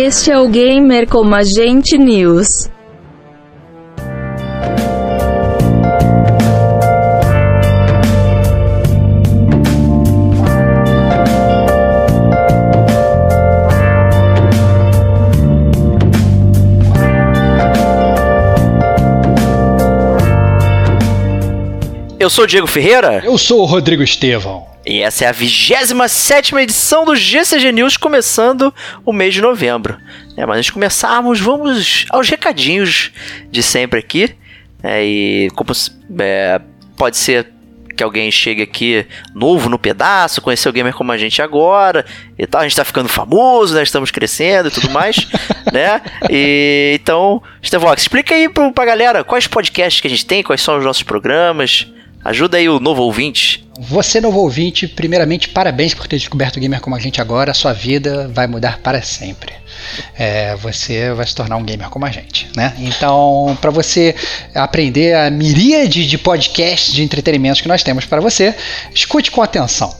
[0.00, 2.70] Este é o Gamer como Agente News.
[22.20, 23.20] Eu sou o Diego Ferreira.
[23.24, 24.77] Eu sou o Rodrigo Estevão.
[24.88, 29.98] E essa é a 27 edição do GCG News, começando o mês de novembro.
[30.34, 33.12] É, mas antes de começarmos, vamos aos recadinhos
[33.50, 34.34] de sempre aqui.
[34.82, 35.72] É, e como
[36.18, 36.58] é,
[36.96, 37.52] pode ser
[37.94, 42.06] que alguém chegue aqui novo no pedaço, conhecer o gamer como a gente agora
[42.38, 42.62] e tal.
[42.62, 43.82] A gente tá ficando famoso, né?
[43.82, 45.16] Estamos crescendo e tudo mais,
[45.70, 46.00] né?
[46.30, 50.62] E então, Estevox, explica aí pra, pra galera quais podcasts que a gente tem, quais
[50.62, 51.92] são os nossos programas.
[52.24, 53.66] Ajuda aí o novo ouvinte.
[53.78, 57.54] Você, novo ouvinte, primeiramente, parabéns por ter descoberto o gamer como a gente agora.
[57.54, 59.52] Sua vida vai mudar para sempre.
[60.18, 62.74] É, você vai se tornar um gamer como a gente, né?
[62.78, 64.16] Então, para você
[64.52, 68.54] aprender a miríade de podcasts de entretenimentos que nós temos para você,
[68.92, 69.94] escute com atenção.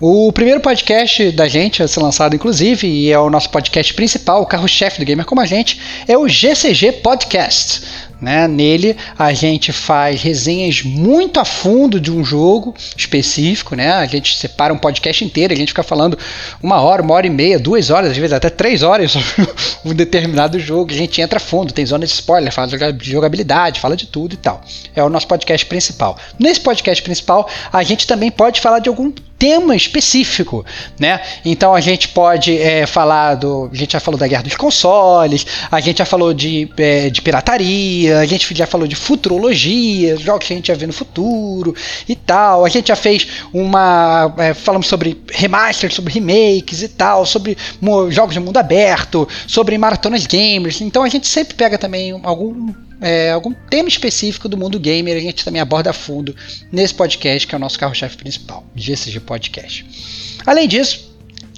[0.00, 4.42] O primeiro podcast da gente a ser lançado, inclusive, e é o nosso podcast principal,
[4.42, 8.09] o carro-chefe do Gamer Como a Gente, é o GCG Podcast.
[8.20, 8.46] Né?
[8.46, 13.92] Nele a gente faz resenhas muito a fundo de um jogo específico, né?
[13.92, 16.18] A gente separa um podcast inteiro, a gente fica falando
[16.62, 19.48] uma hora, uma hora e meia, duas horas, às vezes até três horas sobre
[19.84, 20.92] um determinado jogo.
[20.92, 24.34] A gente entra a fundo, tem zona de spoiler, fala de jogabilidade, fala de tudo
[24.34, 24.60] e tal.
[24.94, 26.18] É o nosso podcast principal.
[26.38, 30.66] Nesse podcast principal, a gente também pode falar de algum tema específico,
[30.98, 31.18] né?
[31.42, 35.46] Então a gente pode é, falar do, a gente já falou da guerra dos consoles,
[35.70, 40.46] a gente já falou de, é, de pirataria, a gente já falou de futurologia, jogos
[40.46, 41.74] que a gente já vê no futuro
[42.08, 42.64] e tal.
[42.64, 47.56] A gente já fez uma, é, falamos sobre remasters, sobre remakes e tal, sobre
[48.10, 50.80] jogos de mundo aberto, sobre maratonas gamers.
[50.80, 55.20] Então a gente sempre pega também algum é, algum tema específico do mundo gamer, a
[55.20, 56.36] gente também aborda a fundo
[56.70, 59.86] nesse podcast, que é o nosso carro-chefe principal, GCG Podcast.
[60.46, 61.09] Além disso,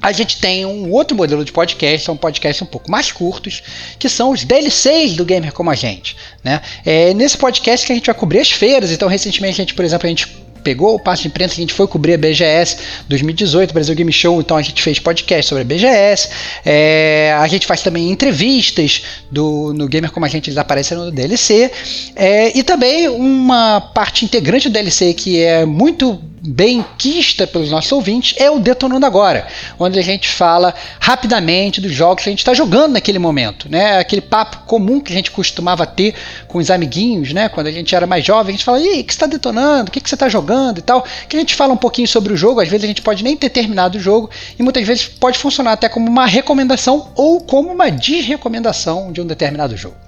[0.03, 3.63] a gente tem um outro modelo de podcast, são podcasts um pouco mais curtos,
[3.99, 6.17] que são os DLCs do Gamer Como a Gente.
[6.43, 6.61] Né?
[6.85, 9.85] É nesse podcast que a gente vai cobrir as feiras, então recentemente a gente, por
[9.85, 12.77] exemplo, a gente pegou o passo de imprensa, a gente foi cobrir a BGS
[13.09, 16.29] 2018, Brasil Game Show, então a gente fez podcast sobre a BGS.
[16.65, 21.11] É, a gente faz também entrevistas do, no Gamer como a gente eles aparecem no
[21.11, 21.71] DLC.
[22.15, 27.93] É, e também uma parte integrante do DLC que é muito bem quista pelos nossos
[27.93, 29.47] ouvintes é o Detonando Agora,
[29.79, 33.99] onde a gente fala rapidamente dos jogos que a gente está jogando naquele momento, né?
[33.99, 36.15] Aquele papo comum que a gente costumava ter
[36.49, 37.49] com os amiguinhos, né?
[37.49, 39.89] Quando a gente era mais jovem, a gente fala, e o que está detonando?
[39.89, 41.05] O que, que você está jogando e tal?
[41.29, 43.37] Que a gente fala um pouquinho sobre o jogo, às vezes a gente pode nem
[43.37, 47.71] ter terminado o jogo e muitas vezes pode funcionar até como uma recomendação ou como
[47.73, 50.02] uma desrecomendação de um determinado jogo.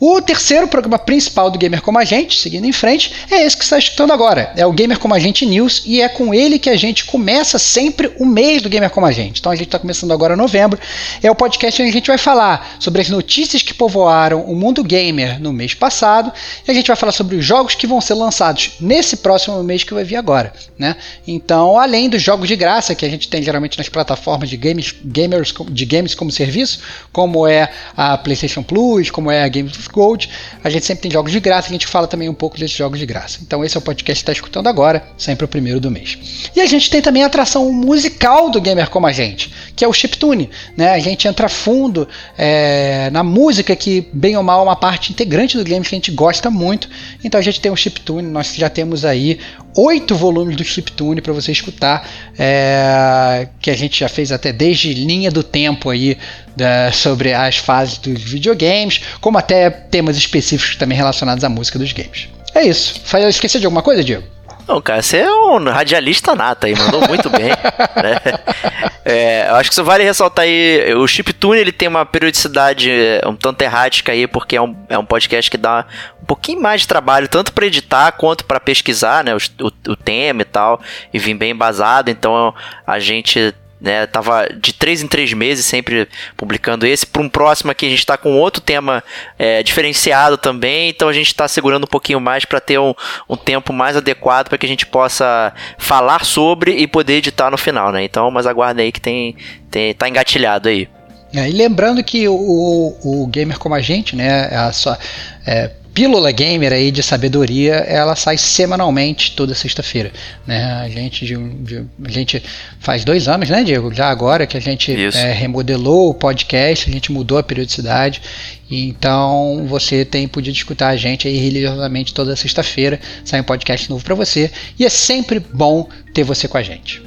[0.00, 3.64] O terceiro programa principal do Gamer Como a Gente, seguindo em frente, é esse que
[3.64, 4.52] está escutando agora.
[4.56, 7.58] É o Gamer Como a Gente News e é com ele que a gente começa
[7.58, 9.40] sempre o mês do Gamer Como a Gente.
[9.40, 10.78] Então a gente está começando agora novembro.
[11.22, 14.82] É o podcast onde a gente vai falar sobre as notícias que povoaram o mundo
[14.82, 16.32] gamer no mês passado
[16.66, 19.84] e a gente vai falar sobre os jogos que vão ser lançados nesse próximo mês
[19.84, 20.52] que vai vir agora.
[20.78, 20.96] Né?
[21.26, 24.94] Então, além dos jogos de graça que a gente tem geralmente nas plataformas de games,
[25.04, 26.80] gamers, de games como serviço,
[27.12, 30.28] como é a PlayStation Plus, como é a Games Gold.
[30.62, 32.98] A gente sempre tem jogos de graça, a gente fala também um pouco desses jogos
[32.98, 33.38] de graça.
[33.42, 36.18] Então esse é o podcast que está escutando agora, sempre o primeiro do mês.
[36.54, 39.88] E a gente tem também a atração musical do Gamer Como a Gente, que é
[39.88, 40.50] o Chiptune.
[40.76, 40.90] Né?
[40.90, 42.08] A gente entra fundo
[42.38, 45.98] é, na música, que bem ou mal é uma parte integrante do game que a
[45.98, 46.88] gente gosta muito.
[47.22, 49.38] Então a gente tem o Chiptune, nós já temos aí
[49.76, 54.94] oito volumes do Chiptune para você escutar, é, que a gente já fez até desde
[54.94, 56.16] linha do tempo aí
[56.56, 61.92] da, sobre as fases dos videogames, como até temas específicos também relacionados à música dos
[61.92, 62.28] games.
[62.54, 63.00] É isso.
[63.14, 64.24] Eu esqueci de alguma coisa, Diego?
[64.66, 67.50] Não, cara, você é um radialista nata aí, mandou muito bem.
[68.02, 68.90] Né?
[69.04, 72.90] É, eu acho que isso vale ressaltar aí, o Chiptune ele tem uma periodicidade
[73.26, 75.84] um tanto errática aí, porque é um, é um podcast que dá
[76.22, 79.96] um pouquinho mais de trabalho, tanto para editar quanto para pesquisar, né, o, o, o
[79.96, 80.80] tema e tal,
[81.12, 82.54] e vir bem embasado, então
[82.86, 84.06] a gente né?
[84.06, 87.06] Tava de três em três meses sempre publicando esse.
[87.06, 89.04] Para um próximo aqui a gente está com outro tema
[89.38, 92.94] é, diferenciado também, então a gente está segurando um pouquinho mais para ter um,
[93.28, 97.58] um tempo mais adequado para que a gente possa falar sobre e poder editar no
[97.58, 98.02] final, né?
[98.02, 99.36] Então, mas aguardem aí que tem,
[99.70, 100.88] tem tá engatilhado aí.
[101.34, 104.96] É, e lembrando que o, o, gamer como a gente, né, é a sua,
[105.44, 110.12] é, Pílula Gamer aí de sabedoria, ela sai semanalmente toda sexta-feira.
[110.44, 110.64] Né?
[110.64, 112.42] A, gente, de, de, a gente
[112.80, 113.94] faz dois anos, né, Diego?
[113.94, 118.20] Já agora que a gente é, remodelou o podcast, a gente mudou a periodicidade.
[118.68, 122.98] Então você tem podido escutar a gente aí religiosamente toda sexta-feira.
[123.24, 124.50] Sai um podcast novo para você.
[124.76, 127.03] E é sempre bom ter você com a gente.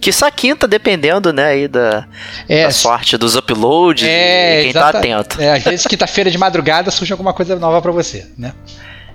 [0.00, 2.06] Que só quinta, dependendo, né, aí da,
[2.48, 5.40] é, da sorte dos uploads é, e quem tá atento.
[5.40, 8.52] É, às vezes quinta-feira de madrugada surge alguma coisa nova para você, né?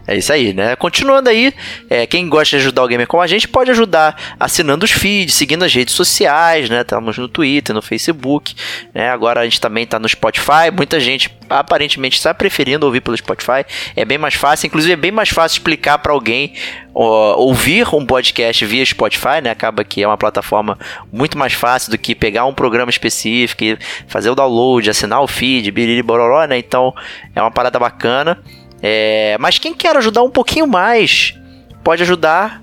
[0.06, 0.76] É isso aí, né?
[0.76, 1.54] Continuando aí,
[1.90, 5.34] é, quem gosta de ajudar o gamer como a gente pode ajudar assinando os feeds,
[5.34, 6.82] seguindo as redes sociais, né?
[6.82, 8.54] Estamos no Twitter, no Facebook,
[8.94, 9.10] né?
[9.10, 10.72] Agora a gente também está no Spotify.
[10.76, 13.66] Muita gente aparentemente está preferindo ouvir pelo Spotify.
[13.96, 16.54] É bem mais fácil, inclusive é bem mais fácil explicar para alguém
[16.94, 19.52] ó, ouvir um podcast via Spotify, né?
[19.52, 20.78] Acaba que é uma plataforma
[21.14, 23.64] muito mais fácil do que pegar um programa específico,
[24.08, 26.58] fazer o download, assinar o feed, biriri bororó, né?
[26.58, 26.94] Então
[27.34, 28.44] é uma parada bacana.
[28.86, 31.34] É, mas quem quer ajudar um pouquinho mais,
[31.82, 32.62] pode ajudar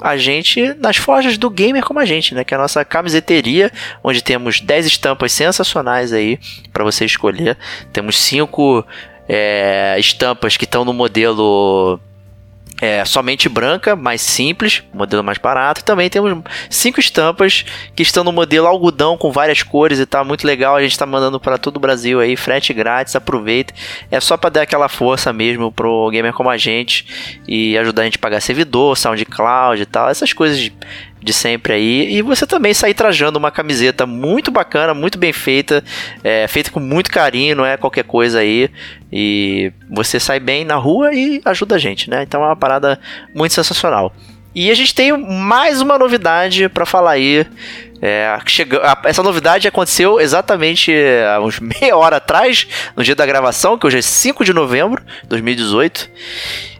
[0.00, 2.42] a gente nas forjas do gamer como a gente, né?
[2.42, 3.70] Que é a nossa camiseteria,
[4.02, 6.38] onde temos 10 estampas sensacionais aí
[6.72, 7.58] para você escolher.
[7.92, 8.82] Temos 5
[9.28, 12.00] é, estampas que estão no modelo
[12.80, 15.84] é, somente branca, mais simples, modelo mais barato.
[15.84, 20.46] Também temos cinco estampas que estão no modelo algodão com várias cores e tá muito
[20.46, 20.76] legal.
[20.76, 23.74] A gente está mandando para todo o Brasil aí, frete grátis, aproveita.
[24.10, 27.06] É só para dar aquela força mesmo pro gamer como a gente
[27.46, 30.70] e ajudar a gente a pagar servidor, SoundCloud e tal, essas coisas
[31.22, 32.14] de sempre aí.
[32.14, 35.84] E você também sair trajando uma camiseta muito bacana, muito bem feita,
[36.24, 38.70] é, feita com muito carinho, não é qualquer coisa aí.
[39.12, 42.22] E você sai bem na rua e ajuda a gente, né?
[42.22, 42.98] Então é uma parada
[43.34, 44.14] muito sensacional.
[44.54, 47.46] E a gente tem mais uma novidade para falar aí.
[48.02, 50.92] É, chega, essa novidade aconteceu exatamente
[51.28, 52.66] há uns meia hora atrás,
[52.96, 56.10] no dia da gravação, que hoje é 5 de novembro de 2018.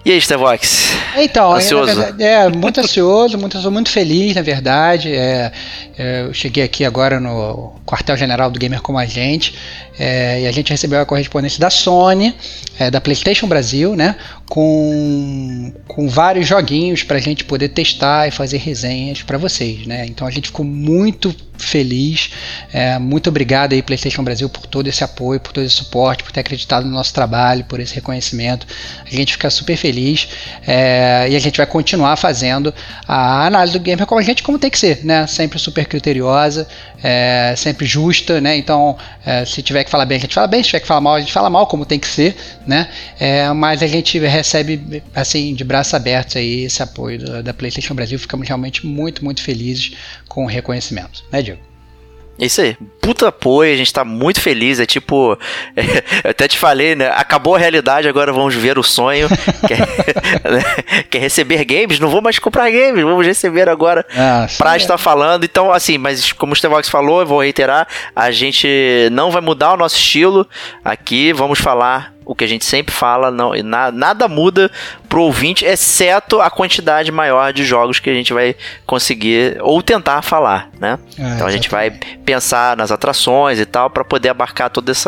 [0.03, 0.93] E aí, Stevox?
[1.19, 1.95] Então, ansioso?
[1.95, 5.13] Verdade, é, muito ansioso, muito, muito feliz, na verdade.
[5.13, 5.53] É,
[5.99, 9.55] é, eu cheguei aqui agora no quartel-general do Gamer Como a Gente
[9.99, 12.35] é, e a gente recebeu a correspondência da Sony,
[12.79, 14.17] é, da PlayStation Brasil, né,
[14.49, 19.87] com, com vários joguinhos para a gente poder testar e fazer resenhas para vocês.
[19.87, 20.07] Né?
[20.07, 22.31] Então a gente ficou muito muito feliz.
[22.73, 26.33] É, muito obrigado aí, PlayStation Brasil, por todo esse apoio, por todo esse suporte, por
[26.33, 28.67] ter acreditado no nosso trabalho, por esse reconhecimento.
[29.05, 30.29] A gente fica super feliz
[30.67, 32.73] é, e a gente vai continuar fazendo
[33.07, 35.27] a análise do gamer como a gente como tem que ser, né?
[35.27, 36.67] Sempre super criteriosa,
[37.03, 38.57] é, sempre justa, né?
[38.57, 41.01] Então, é, se tiver que falar bem, a gente fala bem, se tiver que falar
[41.01, 42.37] mal, a gente fala mal, como tem que ser,
[42.67, 42.89] né?
[43.19, 47.95] É, mas a gente recebe, assim, de braços abertos aí esse apoio da, da PlayStation
[47.95, 48.19] Brasil.
[48.19, 49.93] Ficamos realmente muito, muito felizes
[50.29, 51.50] com o reconhecimento, né, Diego?
[52.41, 52.75] É isso aí.
[53.03, 54.81] Puta apoio, a gente tá muito feliz.
[54.81, 55.39] É tipo.
[55.77, 55.83] É,
[56.25, 57.09] eu até te falei, né?
[57.15, 59.29] Acabou a realidade, agora vamos ver o sonho.
[59.69, 59.79] quer,
[60.51, 61.03] né?
[61.11, 62.01] quer receber games?
[62.01, 65.45] Não vou mais comprar games, vamos receber agora ah, pra estar falando.
[65.45, 68.67] Então, assim, mas como o Stevox falou, eu vou reiterar: a gente
[69.13, 70.49] não vai mudar o nosso estilo
[70.83, 74.71] aqui, vamos falar o que a gente sempre fala, não, na, nada muda
[75.09, 78.55] pro ouvinte, exceto a quantidade maior de jogos que a gente vai
[78.87, 80.99] conseguir ou tentar falar, né?
[81.19, 81.91] É, então a gente vai
[82.25, 85.05] pensar nas atrações e tal para poder abarcar todos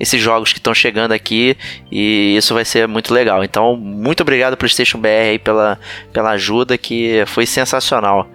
[0.00, 1.56] esses jogos que estão chegando aqui
[1.90, 3.44] e isso vai ser muito legal.
[3.44, 5.78] Então, muito obrigado PlayStation BR aí pela,
[6.12, 8.26] pela ajuda que foi sensacional.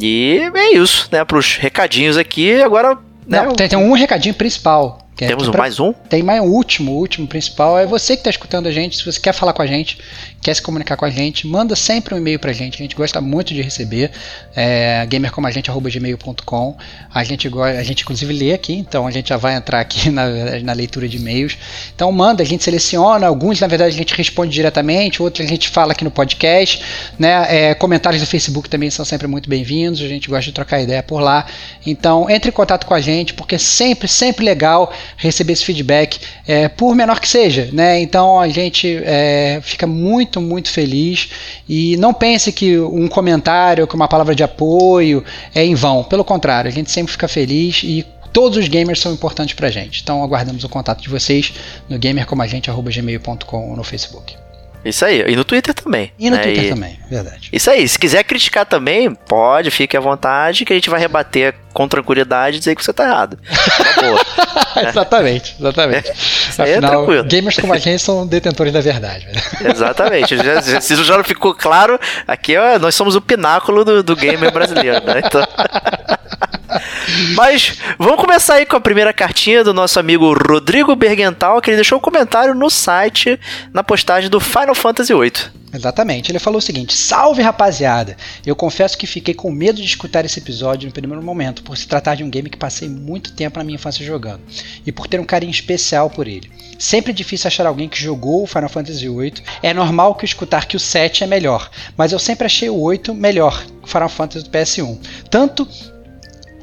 [0.00, 1.24] E é isso, né?
[1.24, 2.96] Para os recadinhos aqui, agora.
[3.26, 5.92] Né, Não, tem, tem um recadinho principal é Temos pra, mais um?
[5.92, 7.78] Tem mais um último, o último principal.
[7.78, 8.98] É você que está escutando a gente.
[8.98, 9.98] Se você quer falar com a gente,
[10.42, 12.74] quer se comunicar com a gente, manda sempre um e-mail para a gente.
[12.74, 14.10] A gente gosta muito de receber.
[14.54, 16.76] É, gamercomagente.gmail.com
[17.12, 20.26] a gente, a gente inclusive lê aqui, então a gente já vai entrar aqui na,
[20.62, 21.56] na leitura de e-mails.
[21.94, 23.26] Então manda, a gente seleciona.
[23.26, 26.82] Alguns, na verdade, a gente responde diretamente, outros a gente fala aqui no podcast.
[27.18, 27.70] Né?
[27.70, 30.02] É, comentários do Facebook também são sempre muito bem-vindos.
[30.02, 31.46] A gente gosta de trocar ideia por lá.
[31.86, 36.20] Então entre em contato com a gente, porque é sempre, sempre legal receber esse feedback,
[36.46, 38.00] é, por menor que seja, né?
[38.00, 41.28] Então a gente é, fica muito, muito feliz
[41.68, 46.04] e não pense que um comentário, que uma palavra de apoio é em vão.
[46.04, 50.02] Pelo contrário, a gente sempre fica feliz e todos os gamers são importantes pra gente.
[50.02, 51.52] Então aguardamos o contato de vocês
[51.88, 54.45] no gamercomagente.gmail.com no Facebook.
[54.88, 56.12] Isso aí, e no Twitter também.
[56.18, 56.42] E no né?
[56.42, 56.68] Twitter e...
[56.68, 57.48] também, verdade.
[57.52, 61.54] Isso aí, se quiser criticar também, pode, fique à vontade, que a gente vai rebater
[61.72, 63.38] com tranquilidade e dizer que você tá errado.
[63.46, 64.20] Tá boa.
[64.88, 66.12] exatamente, exatamente.
[66.12, 67.24] Isso aí é Afinal, é tranquilo.
[67.24, 69.26] gamers como a gente são detentores da verdade.
[69.26, 69.32] Né?
[69.70, 70.34] Exatamente.
[70.80, 75.04] Se já não ficou claro, aqui ó, nós somos o pináculo do, do gamer brasileiro,
[75.04, 75.22] né?
[75.24, 75.46] Então...
[77.34, 81.76] Mas vamos começar aí com a primeira cartinha do nosso amigo Rodrigo Bergental, que ele
[81.76, 83.38] deixou um comentário no site,
[83.72, 85.66] na postagem do Final Fantasy VIII.
[85.76, 86.30] Exatamente.
[86.30, 88.16] Ele falou o seguinte: Salve rapaziada!
[88.44, 91.86] Eu confesso que fiquei com medo de escutar esse episódio no primeiro momento, por se
[91.86, 94.40] tratar de um game que passei muito tempo na minha infância jogando,
[94.86, 96.50] e por ter um carinho especial por ele.
[96.78, 99.34] Sempre é difícil achar alguém que jogou o Final Fantasy VIII.
[99.62, 103.14] É normal que escutar que o 7 é melhor, mas eu sempre achei o 8
[103.14, 104.98] melhor, o Final Fantasy do PS1.
[105.30, 105.68] Tanto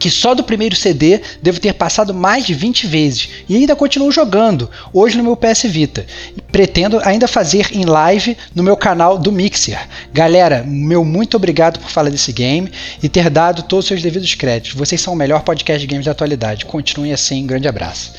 [0.04, 4.12] que só do primeiro CD devo ter passado mais de 20 vezes e ainda continuo
[4.12, 6.06] jogando, hoje no meu PS Vita.
[6.52, 9.80] Pretendo ainda fazer em live no meu canal do Mixer.
[10.12, 12.70] Galera, meu muito obrigado por falar desse game
[13.02, 14.78] e ter dado todos os seus devidos créditos.
[14.78, 16.66] Vocês são o melhor podcast de games da atualidade.
[16.66, 18.12] Continuem assim, grande abraço.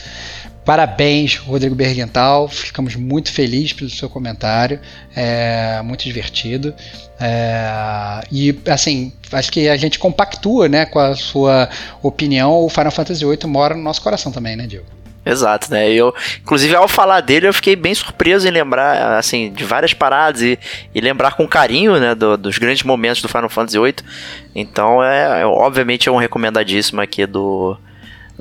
[0.65, 2.49] Parabéns, Rodrigo Bergental.
[2.49, 4.81] Ficamos muito felizes pelo seu comentário.
[5.15, 6.75] É muito divertido.
[7.21, 11.69] É, e assim, acho que a gente compactua né, com a sua
[12.03, 12.65] opinião.
[12.65, 14.87] O Final Fantasy VIII mora no nosso coração também, né, Diego?
[15.27, 15.91] Exato, né?
[15.91, 20.43] Eu, inclusive, ao falar dele, eu fiquei bem surpreso em lembrar, assim, de várias paradas
[20.43, 20.59] e,
[20.95, 23.95] e lembrar com carinho, né, do, dos grandes momentos do Final Fantasy VIII.
[24.55, 27.75] Então, é, é obviamente, é um recomendadíssimo aqui do,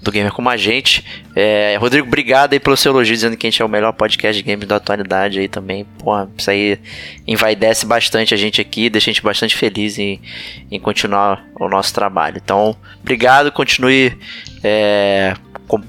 [0.03, 1.03] do Gamer Como a Gente.
[1.35, 4.41] É, Rodrigo, obrigado aí pelo seu elogio, dizendo que a gente é o melhor podcast
[4.41, 5.85] de games da atualidade aí também.
[5.97, 6.77] Porra, isso aí
[7.25, 10.21] envaidece bastante a gente aqui, deixa a gente bastante feliz em,
[10.69, 12.39] em continuar o nosso trabalho.
[12.43, 14.17] Então, obrigado, continue
[14.63, 15.35] é,
[15.67, 15.81] com,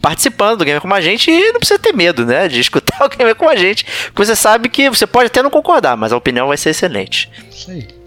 [0.00, 3.08] participando do Gamer Como a Gente e não precisa ter medo, né, de escutar o
[3.08, 6.16] Gamer Como a Gente, porque você sabe que você pode até não concordar, mas a
[6.16, 7.30] opinião vai ser excelente.
[7.50, 7.97] Isso aí.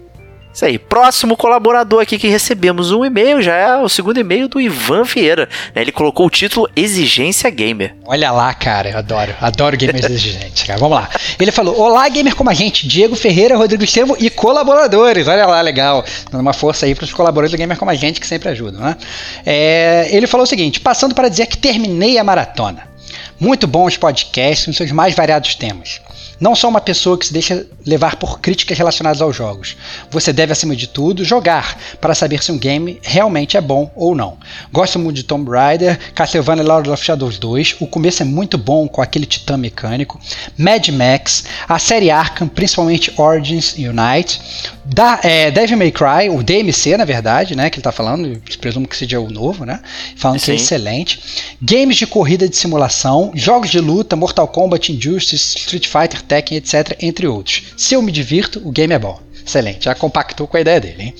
[0.52, 0.78] Isso aí.
[0.78, 5.48] Próximo colaborador aqui que recebemos um e-mail, já é o segundo e-mail do Ivan Vieira.
[5.74, 5.82] Né?
[5.82, 7.94] Ele colocou o título Exigência Gamer.
[8.04, 9.34] Olha lá, cara, eu adoro.
[9.40, 10.78] Adoro gamers exigentes, cara.
[10.78, 11.08] Vamos lá.
[11.38, 15.26] Ele falou: Olá, gamer como a gente, Diego Ferreira, Rodrigo Estevam e colaboradores.
[15.28, 16.04] Olha lá, legal.
[16.30, 18.80] Dando uma força aí para os colaboradores do gamer como a gente, que sempre ajudam,
[18.80, 18.96] né?
[19.46, 22.91] É, ele falou o seguinte: passando para dizer que terminei a maratona.
[23.38, 26.00] Muito bons podcasts nos seus mais variados temas.
[26.42, 29.76] Não sou uma pessoa que se deixa levar por críticas relacionadas aos jogos.
[30.10, 34.12] Você deve, acima de tudo, jogar para saber se um game realmente é bom ou
[34.12, 34.36] não.
[34.72, 37.76] Gosto muito de Tomb Raider, Castlevania Lord of Shadows 2.
[37.78, 40.20] O começo é muito bom com aquele titã mecânico.
[40.58, 44.40] Mad Max, a série Arkham, principalmente Origins Unite.
[44.92, 47.70] Da, é, Devil May Cry, o DMC, na verdade, né?
[47.70, 49.80] Que ele tá falando, presumo que seja o novo, né?
[50.16, 50.46] Falando Sim.
[50.46, 51.20] que é excelente.
[51.60, 56.96] Games de corrida de simulação, jogos de luta, Mortal Kombat, Injustice, Street Fighter, Tekken, etc.,
[57.00, 57.62] entre outros.
[57.76, 59.18] Se eu me divirto, o game é bom.
[59.44, 61.02] Excelente, já compactou com a ideia dele.
[61.02, 61.14] Hein?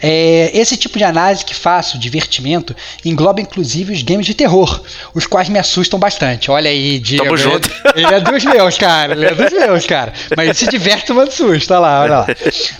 [0.00, 4.82] É, esse tipo de análise que faço, divertimento, engloba inclusive os games de terror,
[5.14, 6.50] os quais me assustam bastante.
[6.50, 7.24] Olha aí, Diego.
[7.24, 7.70] Tamo junto.
[7.94, 9.12] Ele é dos meus, cara.
[9.14, 10.12] Ele é dos meus, cara.
[10.36, 12.26] Mas ele se diverte tomando susto, olha lá, olha lá.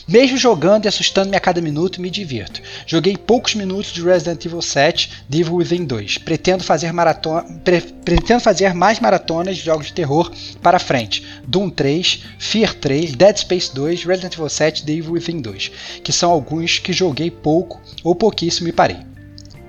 [0.07, 2.61] Mesmo jogando e assustando-me a cada minuto, me divirto.
[2.87, 6.19] Joguei poucos minutos de Resident Evil 7, The Evil Within 2.
[6.19, 10.31] Pretendo fazer, maratona, pre, pretendo fazer mais maratonas de jogos de terror
[10.63, 11.25] para frente.
[11.47, 15.71] Doom 3, Fear 3, Dead Space 2, Resident Evil 7 7 The Evil Within 2,
[16.03, 18.99] que são alguns que joguei pouco ou pouquíssimo e parei.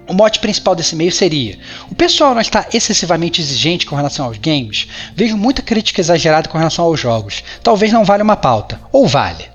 [0.07, 1.59] O mote principal desse meio seria:
[1.91, 4.87] o pessoal não está excessivamente exigente com relação aos games?
[5.13, 7.43] Vejo muita crítica exagerada com relação aos jogos.
[7.61, 8.79] Talvez não valha uma pauta.
[8.91, 9.45] Ou vale?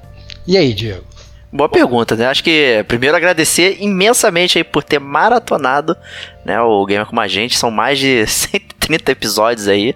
[0.47, 1.05] E aí, Diego?
[1.51, 2.27] Boa pergunta, né?
[2.27, 5.97] Acho que primeiro agradecer imensamente aí por ter maratonado
[6.45, 7.59] né, o Gamer com a gente.
[7.59, 9.95] São mais de 130 episódios aí.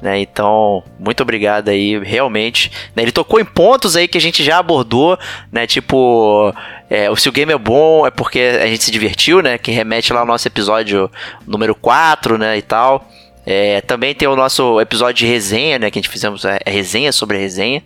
[0.00, 0.20] Né?
[0.20, 2.70] Então, muito obrigado aí, realmente.
[2.96, 3.02] Né?
[3.02, 5.18] Ele tocou em pontos aí que a gente já abordou,
[5.52, 5.66] né?
[5.66, 6.54] Tipo,
[6.88, 9.58] é, se o game é bom é porque a gente se divertiu, né?
[9.58, 11.10] Que remete lá ao nosso episódio
[11.46, 12.56] número 4, né?
[12.56, 13.06] E tal.
[13.44, 15.90] É, também tem o nosso episódio de resenha, né?
[15.90, 17.82] Que a gente fizemos a, a resenha sobre a resenha,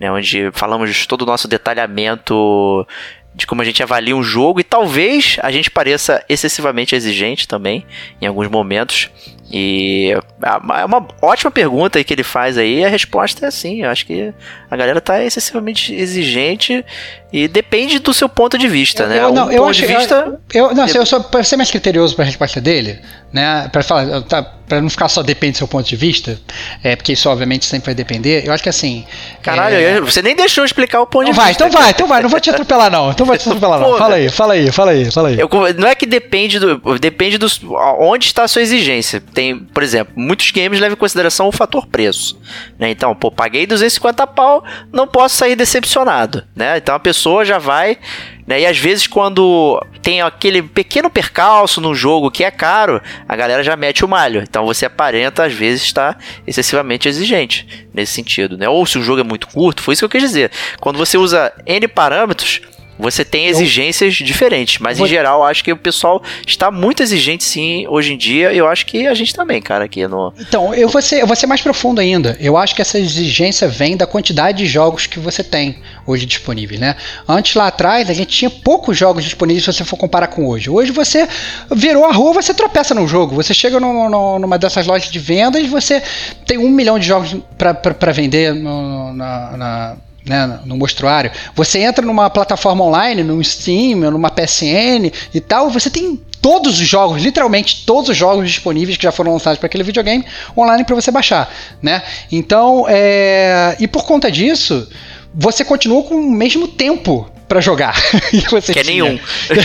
[0.00, 0.10] né?
[0.10, 2.86] Onde falamos de todo o nosso detalhamento
[3.34, 7.86] de como a gente avalia um jogo e talvez a gente pareça excessivamente exigente também
[8.20, 9.10] em alguns momentos.
[9.52, 13.82] E é uma ótima pergunta aí que ele faz aí, a resposta é sim.
[13.82, 14.32] Eu acho que
[14.70, 16.82] a galera tá excessivamente exigente
[17.30, 19.18] e depende do seu ponto de vista, eu, né?
[19.18, 20.40] Eu, não, um eu ponto acho, de vista.
[20.54, 22.98] Eu, eu, não, eu sou, pra ser mais criterioso para a resposta dele,
[23.30, 23.68] né?
[23.68, 24.42] Para falar, tá,
[24.72, 26.40] para não ficar só depende do seu ponto de vista,
[26.82, 28.46] é porque isso obviamente sempre vai depender.
[28.46, 29.04] Eu acho que assim.
[29.42, 30.00] Caralho, é...
[30.00, 31.66] você nem deixou eu explicar o ponto então de vai, vista.
[31.66, 33.10] Então vai, então vai, não vou te atropelar não.
[33.10, 33.98] Então vou te atropelar não.
[33.98, 35.38] Fala aí, fala aí, fala aí, fala aí.
[35.38, 37.60] Eu, não é que depende do, depende dos
[38.00, 39.20] onde está a sua exigência.
[39.20, 42.40] Tem, por exemplo, muitos games levam em consideração o fator preço,
[42.78, 42.90] né?
[42.90, 46.78] Então, pô, paguei 250 pau, não posso sair decepcionado, né?
[46.78, 47.98] Então a pessoa já vai
[48.46, 48.60] né?
[48.60, 53.62] E às vezes, quando tem aquele pequeno percalço no jogo que é caro, a galera
[53.62, 54.42] já mete o malho.
[54.42, 58.56] Então você aparenta, às vezes, estar excessivamente exigente nesse sentido.
[58.58, 58.68] Né?
[58.68, 60.50] Ou se o jogo é muito curto, foi isso que eu quis dizer.
[60.80, 62.60] Quando você usa N parâmetros,
[62.98, 64.26] você tem exigências eu...
[64.26, 65.06] diferentes, mas vou...
[65.06, 68.52] em geral acho que o pessoal está muito exigente sim hoje em dia.
[68.52, 70.32] E eu acho que a gente também, cara, aqui no.
[70.38, 72.36] Então, eu vou, ser, eu vou ser mais profundo ainda.
[72.40, 76.80] Eu acho que essa exigência vem da quantidade de jogos que você tem hoje disponíveis,
[76.80, 76.96] né?
[77.28, 80.70] Antes lá atrás a gente tinha poucos jogos disponíveis se você for comparar com hoje.
[80.70, 81.28] Hoje você
[81.70, 83.34] virou a rua, você tropeça num jogo.
[83.34, 86.02] Você chega no, no, numa dessas lojas de vendas, você
[86.46, 91.30] tem um milhão de jogos para vender no, na, na né, no mostruário.
[91.54, 96.88] Você entra numa plataforma online, no Steam, numa PSN e tal, você tem todos os
[96.88, 100.24] jogos, literalmente todos os jogos disponíveis que já foram lançados para aquele videogame
[100.56, 101.48] online para você baixar,
[101.80, 102.02] né?
[102.30, 103.76] Então, é...
[103.78, 104.88] e por conta disso,
[105.34, 107.94] você continua com o mesmo tempo para jogar.
[108.72, 109.18] que é nenhum.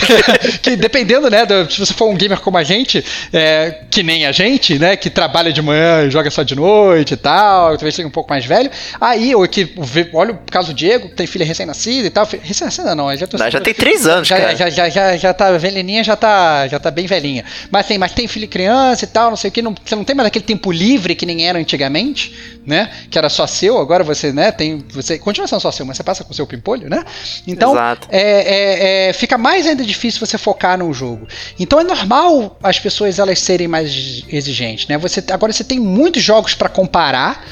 [0.60, 3.02] que dependendo, né, do, se você for um gamer como a gente,
[3.32, 7.14] é, que nem a gente, né, que trabalha de manhã e joga só de noite
[7.14, 9.74] e tal, talvez seja um pouco mais velho, aí, ou que,
[10.12, 13.50] olha o caso do Diego, tem filha recém-nascida e tal, recém-nascida não, já, tô, não,
[13.50, 14.54] já tem três anos, já, cara.
[14.54, 17.42] Já, já, já, já tá velhinha, já tá, já tá bem velhinha.
[17.70, 19.96] Mas tem, mas tem filha e criança e tal, não sei o que, não, você
[19.96, 23.78] não tem mais aquele tempo livre que nem era antigamente, né, que era só seu,
[23.78, 26.46] agora você, né, tem, você, continua sendo só seu, mas você passa com o seu
[26.46, 27.02] pimpolho, né,
[27.46, 27.74] então.
[28.10, 31.26] É, é, é, fica mais ainda difícil você focar num jogo.
[31.58, 34.98] Então é normal as pessoas elas serem mais exigentes, né?
[34.98, 37.42] Você, agora você tem muitos jogos para comparar,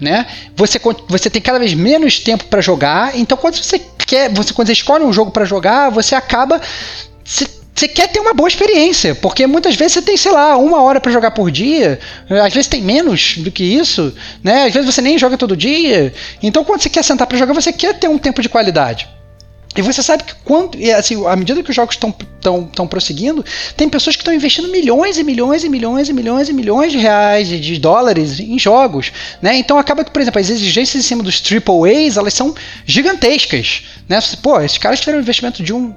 [0.00, 0.26] né?
[0.56, 3.14] Você, você tem cada vez menos tempo para jogar.
[3.16, 6.60] Então quando você quer, você quando você escolhe um jogo para jogar, você acaba
[7.74, 11.00] você quer ter uma boa experiência, porque muitas vezes você tem, sei lá, uma hora
[11.00, 11.98] para jogar por dia,
[12.44, 14.66] às vezes tem menos do que isso, né?
[14.66, 16.12] Às vezes você nem joga todo dia.
[16.42, 19.08] Então, quando você quer sentar para jogar, você quer ter um tempo de qualidade.
[19.74, 23.42] E você sabe que quando, assim, à medida que os jogos estão prosseguindo,
[23.74, 26.98] tem pessoas que estão investindo milhões e milhões e milhões e milhões e milhões de
[26.98, 29.56] reais, de, de dólares em jogos, né?
[29.56, 33.82] Então acaba que, por exemplo, as exigências em cima dos triple A's, elas são gigantescas,
[34.06, 34.18] né?
[34.42, 35.94] Pô, esses caras tiveram um investimento de um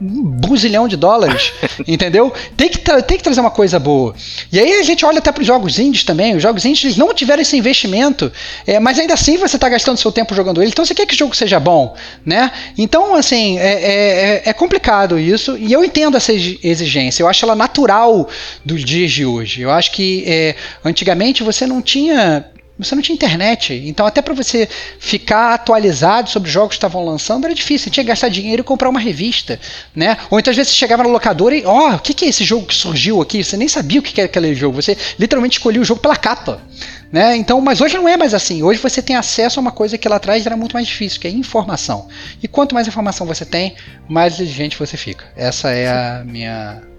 [0.00, 1.52] um buzilhão de dólares,
[1.86, 2.32] entendeu?
[2.56, 4.14] Tem que, tem que trazer uma coisa boa.
[4.50, 6.34] E aí a gente olha até para os jogos indies também.
[6.34, 8.32] Os jogos indies não tiveram esse investimento,
[8.66, 10.70] é, mas ainda assim você está gastando seu tempo jogando ele.
[10.70, 12.50] Então você quer que o jogo seja bom, né?
[12.78, 15.56] Então, assim, é, é, é complicado isso.
[15.58, 17.22] E eu entendo essa exigência.
[17.22, 18.28] Eu acho ela natural
[18.64, 19.62] dos dias de hoje.
[19.62, 22.46] Eu acho que é, antigamente você não tinha
[22.82, 23.74] você não tinha internet.
[23.86, 27.84] Então, até para você ficar atualizado sobre os jogos que estavam lançando, era difícil.
[27.84, 29.60] Você tinha que gastar dinheiro e comprar uma revista.
[29.94, 30.16] Né?
[30.30, 32.28] Ou então, às vezes, você chegava no locador e, ó, oh, o que, que é
[32.28, 33.44] esse jogo que surgiu aqui?
[33.44, 34.80] Você nem sabia o que era aquele jogo.
[34.80, 36.60] Você literalmente escolhia o jogo pela capa.
[37.12, 37.36] Né?
[37.36, 38.62] Então, mas hoje não é mais assim.
[38.62, 41.26] Hoje você tem acesso a uma coisa que lá atrás era muito mais difícil, que
[41.26, 42.08] é informação.
[42.42, 43.74] E quanto mais informação você tem,
[44.08, 45.24] mais exigente você fica.
[45.36, 46.89] Essa é a minha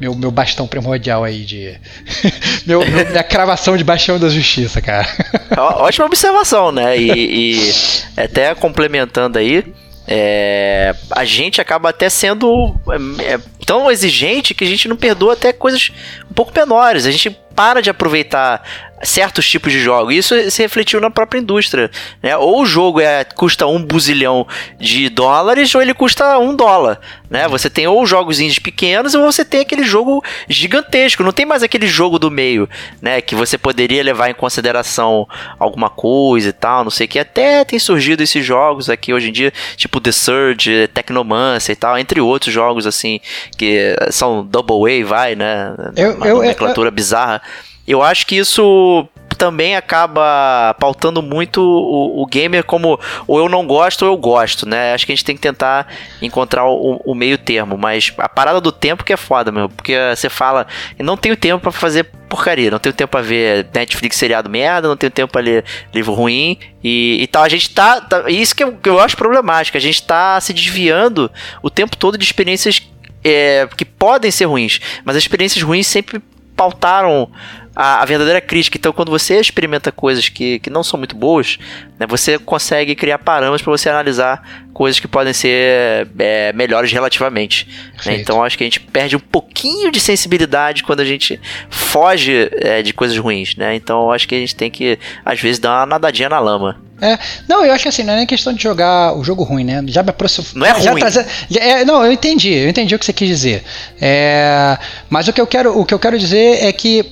[0.00, 1.78] meu, meu bastão primordial aí de.
[2.66, 5.08] meu, minha cravação de bastião da justiça, cara.
[5.56, 6.98] Ótima observação, né?
[6.98, 7.72] E, e
[8.16, 9.64] até complementando aí.
[10.08, 12.76] É, a gente acaba até sendo
[13.18, 15.90] é, é, tão exigente que a gente não perdoa até coisas
[16.30, 17.06] um pouco menores.
[17.06, 18.62] A gente para de aproveitar
[19.02, 20.14] certos tipos de jogos.
[20.14, 21.90] Isso se refletiu na própria indústria.
[22.22, 22.36] Né?
[22.36, 24.46] Ou o jogo é, custa um buzilhão
[24.78, 27.00] de dólares, ou ele custa um dólar.
[27.28, 27.46] Né?
[27.48, 31.22] Você tem ou jogos indies pequenos, ou você tem aquele jogo gigantesco.
[31.22, 32.68] Não tem mais aquele jogo do meio,
[33.00, 33.20] né?
[33.20, 35.26] Que você poderia levar em consideração
[35.58, 37.18] alguma coisa e tal, não sei o que.
[37.18, 41.98] Até tem surgido esses jogos aqui hoje em dia, tipo The Surge, Technomancer e tal,
[41.98, 43.20] entre outros jogos assim,
[43.56, 45.74] que são Double A, vai, né?
[45.96, 47.42] Eu, Uma eu, nomenclatura eu, bizarra.
[47.86, 53.66] Eu acho que isso também acaba pautando muito o, o, gamer como ou eu não
[53.66, 54.94] gosto ou eu gosto, né?
[54.94, 55.86] Acho que a gente tem que tentar
[56.20, 59.94] encontrar o, o meio termo, mas a parada do tempo que é foda, meu, porque
[60.14, 60.66] você fala,
[60.98, 64.96] não tenho tempo para fazer porcaria, não tenho tempo pra ver Netflix seriado merda, não
[64.96, 67.44] tenho tempo pra ler livro ruim e, e tal.
[67.44, 70.52] A gente tá, tá isso que eu, que eu acho problemático, a gente tá se
[70.52, 71.30] desviando
[71.62, 72.82] o tempo todo de experiências
[73.22, 76.22] é, que podem ser ruins, mas as experiências ruins sempre
[76.56, 77.30] pautaram
[77.76, 78.78] a, a, verdadeira crítica.
[78.78, 81.58] Então, quando você experimenta coisas que, que não são muito boas,
[81.98, 87.68] né, você consegue criar parâmetros para você analisar coisas que podem ser é, melhores relativamente.
[88.06, 88.16] Né?
[88.16, 92.82] Então, acho que a gente perde um pouquinho de sensibilidade quando a gente foge é,
[92.82, 93.54] de coisas ruins.
[93.56, 93.74] Né?
[93.74, 96.80] Então, acho que a gente tem que, às vezes, dar uma nadadinha na lama.
[97.00, 99.64] É, não, eu acho que assim, não é nem questão de jogar o jogo ruim,
[99.64, 99.84] né?
[99.86, 100.50] Já me aproximou.
[100.54, 101.00] Não é já ruim.
[101.00, 103.62] Trazer, é, não, eu entendi, eu entendi o que você quis dizer.
[104.00, 104.78] É,
[105.10, 107.04] mas o que eu quero, o que eu quero dizer é que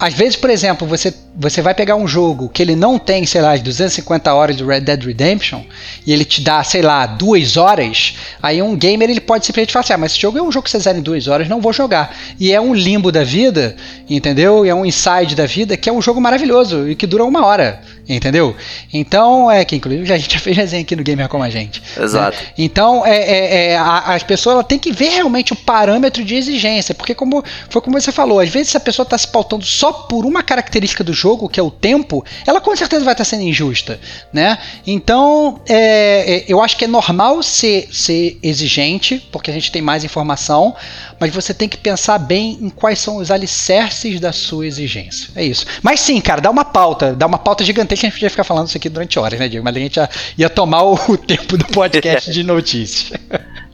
[0.00, 3.40] às vezes, por exemplo, você, você vai pegar um jogo que ele não tem, sei
[3.40, 5.62] lá, as 250 horas de Red Dead Redemption
[6.06, 9.84] e ele te dá, sei lá, duas horas, aí um gamer ele pode simplesmente falar
[9.84, 11.58] assim, ah, mas esse jogo é um jogo que você zera em duas horas, não
[11.58, 12.14] vou jogar.
[12.38, 13.74] E é um limbo da vida,
[14.08, 14.66] entendeu?
[14.66, 17.46] E é um inside da vida que é um jogo maravilhoso e que dura uma
[17.46, 17.80] hora.
[18.10, 18.56] Entendeu?
[18.92, 21.80] Então, é que inclusive a gente já fez resenha aqui no Gamer Como a Gente.
[21.96, 22.04] Né?
[22.04, 22.36] Exato.
[22.36, 22.48] Né?
[22.58, 26.92] Então, é, é, é a, as pessoas têm que ver realmente o parâmetro de exigência,
[26.92, 30.26] porque como foi como você falou, às vezes a pessoa está se pautando só por
[30.26, 34.00] uma característica do jogo, que é o tempo, ela com certeza vai estar sendo injusta,
[34.32, 34.58] né?
[34.86, 39.82] Então, é, é, eu acho que é normal ser, ser exigente, porque a gente tem
[39.82, 40.74] mais informação,
[41.18, 45.30] mas você tem que pensar bem em quais são os alicerces da sua exigência.
[45.36, 45.66] É isso.
[45.82, 48.68] Mas sim, cara, dá uma pauta, dá uma pauta gigantesca, a gente podia ficar falando
[48.68, 49.64] isso aqui durante horas, né, Diego?
[49.64, 53.18] Mas a gente ia, ia tomar o tempo do podcast de notícias.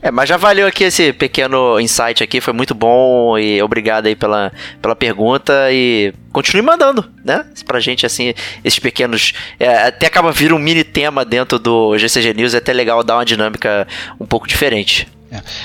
[0.07, 4.15] É, mas já valeu aqui esse pequeno insight aqui, foi muito bom e obrigado aí
[4.15, 7.45] pela, pela pergunta e continue mandando, né?
[7.67, 9.33] Pra gente, assim, esses pequenos.
[9.59, 13.17] É, até acaba vir um mini tema dentro do GCG News, é até legal dar
[13.17, 13.85] uma dinâmica
[14.21, 15.09] um pouco diferente.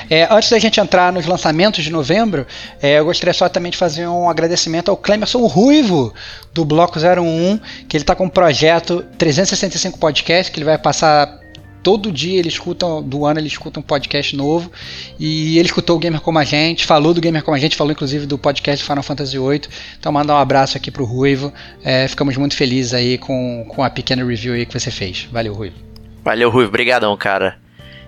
[0.10, 2.48] É, antes da gente entrar nos lançamentos de novembro,
[2.82, 6.12] é, eu gostaria só também de fazer um agradecimento ao Clemerson Ruivo,
[6.52, 11.41] do Bloco 01, que ele está com um projeto 365 Podcast, que ele vai passar
[11.84, 14.72] todo dia ele escuta do ano ele escuta um podcast novo
[15.20, 17.92] e ele escutou o Gamer como a gente, falou do Gamer como a gente, falou
[17.92, 19.62] inclusive do podcast Final Fantasy VIII.
[20.00, 21.54] Então manda um abraço aqui pro Ruivo.
[21.84, 25.28] É, ficamos muito felizes aí com, com a pequena review aí que você fez.
[25.32, 25.76] Valeu, Ruivo.
[26.24, 26.70] Valeu, Ruivo.
[26.70, 27.58] Obrigadão, cara.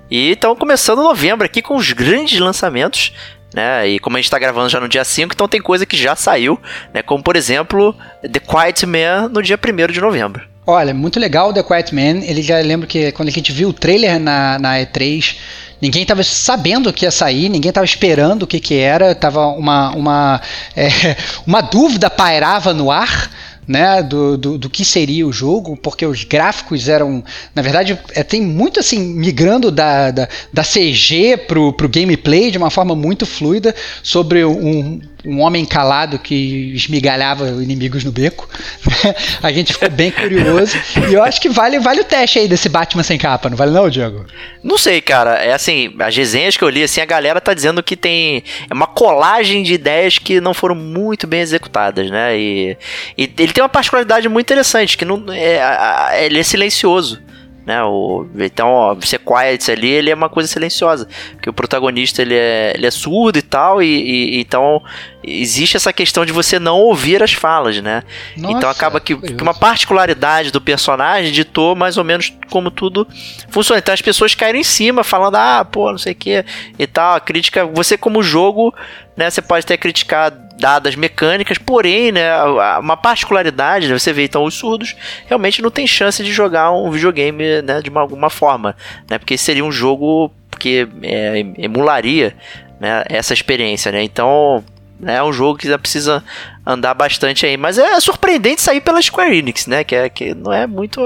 [0.09, 3.13] E estão começando novembro aqui com os grandes lançamentos.
[3.53, 3.87] Né?
[3.87, 6.15] E como a gente está gravando já no dia 5, então tem coisa que já
[6.15, 6.59] saiu,
[6.91, 7.03] né?
[7.03, 10.52] Como por exemplo, The Quiet Man no dia 1 de novembro.
[10.65, 12.23] Olha, muito legal o The Quiet Man.
[12.23, 15.35] Ele já lembro que quando a gente viu o trailer na, na E3,
[15.81, 19.91] ninguém estava sabendo que ia sair, ninguém estava esperando o que, que era, tava uma,
[19.91, 20.41] uma,
[20.75, 23.29] é, uma dúvida pairava no ar
[23.67, 27.23] né, do, do, do, que seria o jogo, porque os gráficos eram,
[27.55, 32.57] na verdade, é, tem muito assim, migrando da, da, da CG pro, pro gameplay de
[32.57, 38.47] uma forma muito fluida sobre um, um homem calado que esmigalhava inimigos no beco.
[39.41, 40.77] a gente ficou bem curioso.
[41.09, 43.71] e eu acho que vale, vale o teste aí desse Batman sem capa, não vale
[43.71, 44.25] não, Diego?
[44.61, 45.35] Não sei, cara.
[45.35, 48.73] É assim, as resenhas que eu li, assim, a galera tá dizendo que tem é
[48.73, 52.37] uma colagem de ideias que não foram muito bem executadas, né?
[52.37, 52.77] E,
[53.17, 57.21] e ele tem uma particularidade muito interessante, que não é, ele é silencioso.
[57.65, 61.07] Né, o, então, ó, ser quiet ali, ele é uma coisa silenciosa.
[61.31, 64.81] Porque o protagonista ele é, ele é surdo e tal, e, e então
[65.23, 68.03] existe essa questão de você não ouvir as falas, né?
[68.35, 73.07] Nossa, então acaba que, que, uma particularidade do personagem ditou mais ou menos como tudo
[73.49, 73.79] funciona.
[73.79, 76.43] Então as pessoas caíram em cima falando, ah, pô, não sei o que
[76.77, 77.15] e tal.
[77.15, 78.73] A crítica, você como jogo,
[79.15, 82.41] né, você pode ter criticado dadas mecânicas, porém, né,
[82.79, 84.95] uma particularidade, né, você vê então os surdos
[85.25, 88.73] realmente não tem chance de jogar um videogame, né, de uma, alguma forma,
[89.09, 92.33] né, porque seria um jogo que é, emularia
[92.79, 94.63] né, essa experiência, né, então
[95.05, 96.23] é um jogo que precisa
[96.65, 100.53] andar bastante aí, mas é surpreendente sair pela Square Enix, né, que, é, que não
[100.53, 101.01] é muito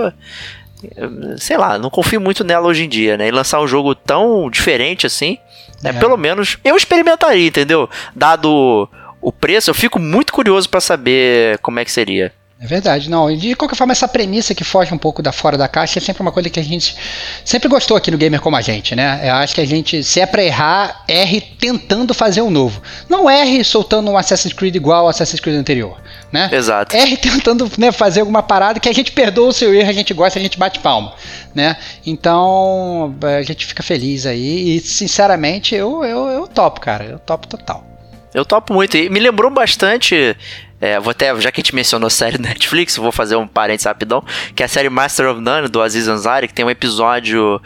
[1.40, 3.28] sei lá, não confio muito nela hoje em dia, né?
[3.28, 5.40] E lançar um jogo tão diferente assim,
[5.82, 5.90] né?
[5.90, 5.94] É.
[5.94, 7.90] Pelo menos eu experimentaria, entendeu?
[8.16, 8.88] Dado
[9.28, 12.32] o preço, eu fico muito curioso para saber como é que seria.
[12.62, 13.36] É verdade, não.
[13.36, 16.22] De qualquer forma, essa premissa que foge um pouco da fora da caixa é sempre
[16.22, 16.96] uma coisa que a gente
[17.44, 19.20] sempre gostou aqui no Gamer como a gente, né?
[19.22, 22.82] Eu acho que a gente, se é pra errar, erre tentando fazer um novo.
[23.10, 26.50] Não erre soltando um Assassin's Creed igual ao Assassin's Creed anterior, né?
[26.50, 26.96] Exato.
[26.96, 30.14] Erre tentando né, fazer alguma parada que a gente perdoa o seu erro, a gente
[30.14, 31.14] gosta, a gente bate palma,
[31.54, 31.76] né?
[32.06, 37.04] Então, a gente fica feliz aí e, sinceramente, eu, eu, eu topo, cara.
[37.04, 37.97] Eu topo total.
[38.34, 38.98] Eu topo muito.
[38.98, 40.36] E me lembrou bastante.
[40.80, 43.86] É, vou até, já que a gente mencionou a série Netflix, vou fazer um parênteses
[43.86, 44.24] rapidão,
[44.56, 47.62] que é a série Master of None, do Aziz Ansari, que tem um episódio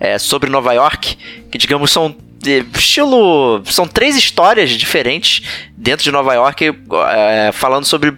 [0.00, 1.16] é, sobre Nova York,
[1.50, 2.14] que digamos são
[2.74, 3.62] estilo.
[3.64, 5.42] São três histórias diferentes
[5.76, 6.74] dentro de Nova York,
[7.10, 8.16] é, falando sobre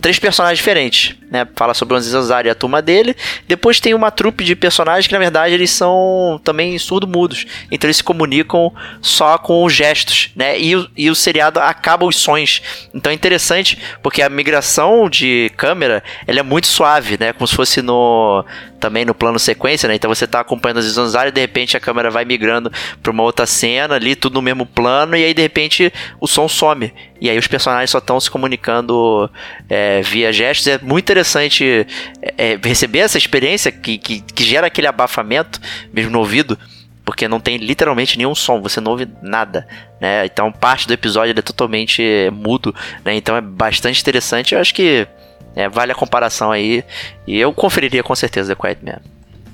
[0.00, 1.46] três personagens diferentes, né?
[1.56, 3.16] Fala sobre o Anzizazar e a turma dele.
[3.46, 7.46] Depois tem uma trupe de personagens que, na verdade, eles são também surdo-mudos.
[7.70, 10.58] Então eles se comunicam só com os gestos, né?
[10.58, 12.62] E, o, e o seriado acaba os sons.
[12.94, 17.32] Então é interessante, porque a migração de câmera, ela é muito suave, né?
[17.32, 18.44] Como se fosse no
[18.78, 19.96] também no plano sequência, né?
[19.96, 22.70] Então você tá acompanhando as Anzizazar e de repente a câmera vai migrando
[23.02, 26.48] para uma outra cena ali, tudo no mesmo plano, e aí de repente o som
[26.48, 26.92] some.
[27.20, 29.28] E aí os personagens só estão se comunicando
[29.68, 30.66] é, via gestos.
[30.66, 31.86] É muito interessante
[32.22, 35.60] é, é, receber essa experiência que, que, que gera aquele abafamento,
[35.92, 36.58] mesmo no ouvido
[37.04, 39.66] porque não tem literalmente nenhum som, você não ouve nada,
[39.98, 40.26] né?
[40.26, 43.14] Então parte do episódio é totalmente mudo, né?
[43.14, 44.54] Então é bastante interessante.
[44.54, 45.08] Eu acho que
[45.56, 46.84] é, vale a comparação aí
[47.26, 49.00] e eu conferiria com certeza The Quiet Man.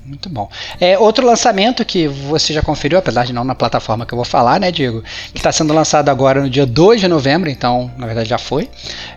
[0.05, 0.47] Muito bom.
[0.79, 4.25] É, outro lançamento que você já conferiu, apesar de não na plataforma que eu vou
[4.25, 5.03] falar, né, Diego?
[5.33, 8.69] Que está sendo lançado agora no dia 2 de novembro, então na verdade já foi.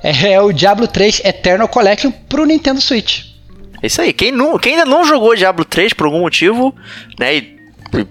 [0.03, 3.27] É, é o Diablo 3 Eternal Collection para o Nintendo Switch.
[3.83, 4.15] É isso aí.
[4.15, 6.75] Quem, não, quem ainda não jogou Diablo 3 por algum motivo,
[7.19, 7.58] né, e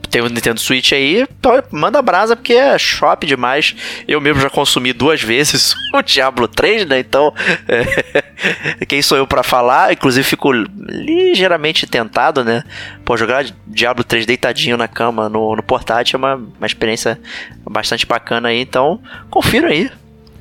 [0.10, 1.28] tem o Nintendo Switch aí,
[1.72, 3.76] manda brasa porque é shop demais.
[4.08, 7.00] Eu mesmo já consumi duas vezes o Diablo 3, né?
[7.00, 7.34] Então,
[7.68, 9.94] é, quem sou eu para falar?
[9.94, 12.64] Inclusive, fico ligeiramente tentado, né?
[13.06, 17.20] Pô, jogar Diablo 3 deitadinho na cama no, no portátil é uma, uma experiência
[17.70, 18.60] bastante bacana aí.
[18.60, 19.90] Então, confira aí.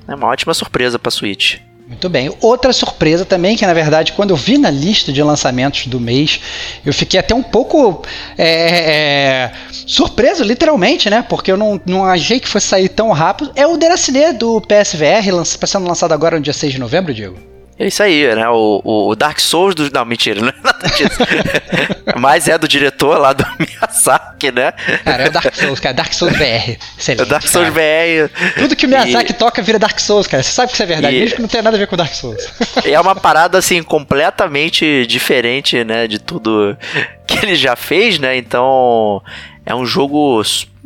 [0.09, 1.59] É uma ótima surpresa pra Switch.
[1.87, 2.35] Muito bem.
[2.40, 6.40] Outra surpresa também, que na verdade, quando eu vi na lista de lançamentos do mês,
[6.85, 8.03] eu fiquei até um pouco
[8.37, 11.25] é, é, surpreso, literalmente, né?
[11.29, 13.53] Porque eu não, não achei que fosse sair tão rápido.
[13.55, 17.56] É o Deracine do PSVR, lanç, sendo lançado agora no dia 6 de novembro, Diego.
[17.79, 18.49] É isso aí, né?
[18.49, 19.91] O, o Dark Souls do.
[19.93, 21.19] Não, mentira, não é nada disso.
[22.19, 24.73] Mas é do diretor lá do Miyazaki, né?
[25.05, 25.95] Cara, é o Dark Souls, cara.
[25.95, 26.79] Dark Souls VR.
[26.99, 28.29] Excelente, é o Dark Souls cara.
[28.29, 28.55] VR.
[28.61, 29.35] Tudo que o Miyazaki e...
[29.35, 30.43] toca vira Dark Souls, cara.
[30.43, 31.21] Você sabe que isso é verdade, e...
[31.21, 32.49] mesmo que não tenha nada a ver com Dark Souls.
[32.83, 36.07] É uma parada, assim, completamente diferente, né?
[36.07, 36.79] De tudo
[37.27, 38.39] que ele já fez, né?
[38.39, 39.23] Então.
[39.67, 40.41] É um jogo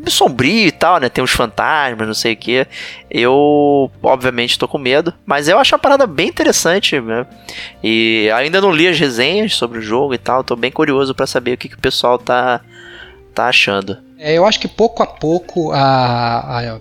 [0.09, 1.11] sombrio e tal, né?
[1.11, 2.67] Tem uns fantasmas, não sei o que.
[3.11, 7.27] Eu, obviamente, tô com medo, mas eu acho a parada bem interessante, né?
[7.85, 11.27] E ainda não li as resenhas sobre o jogo e tal, tô bem curioso para
[11.27, 12.63] saber o que, que o pessoal tá,
[13.35, 13.99] tá achando.
[14.19, 16.79] É, eu acho que pouco a pouco a,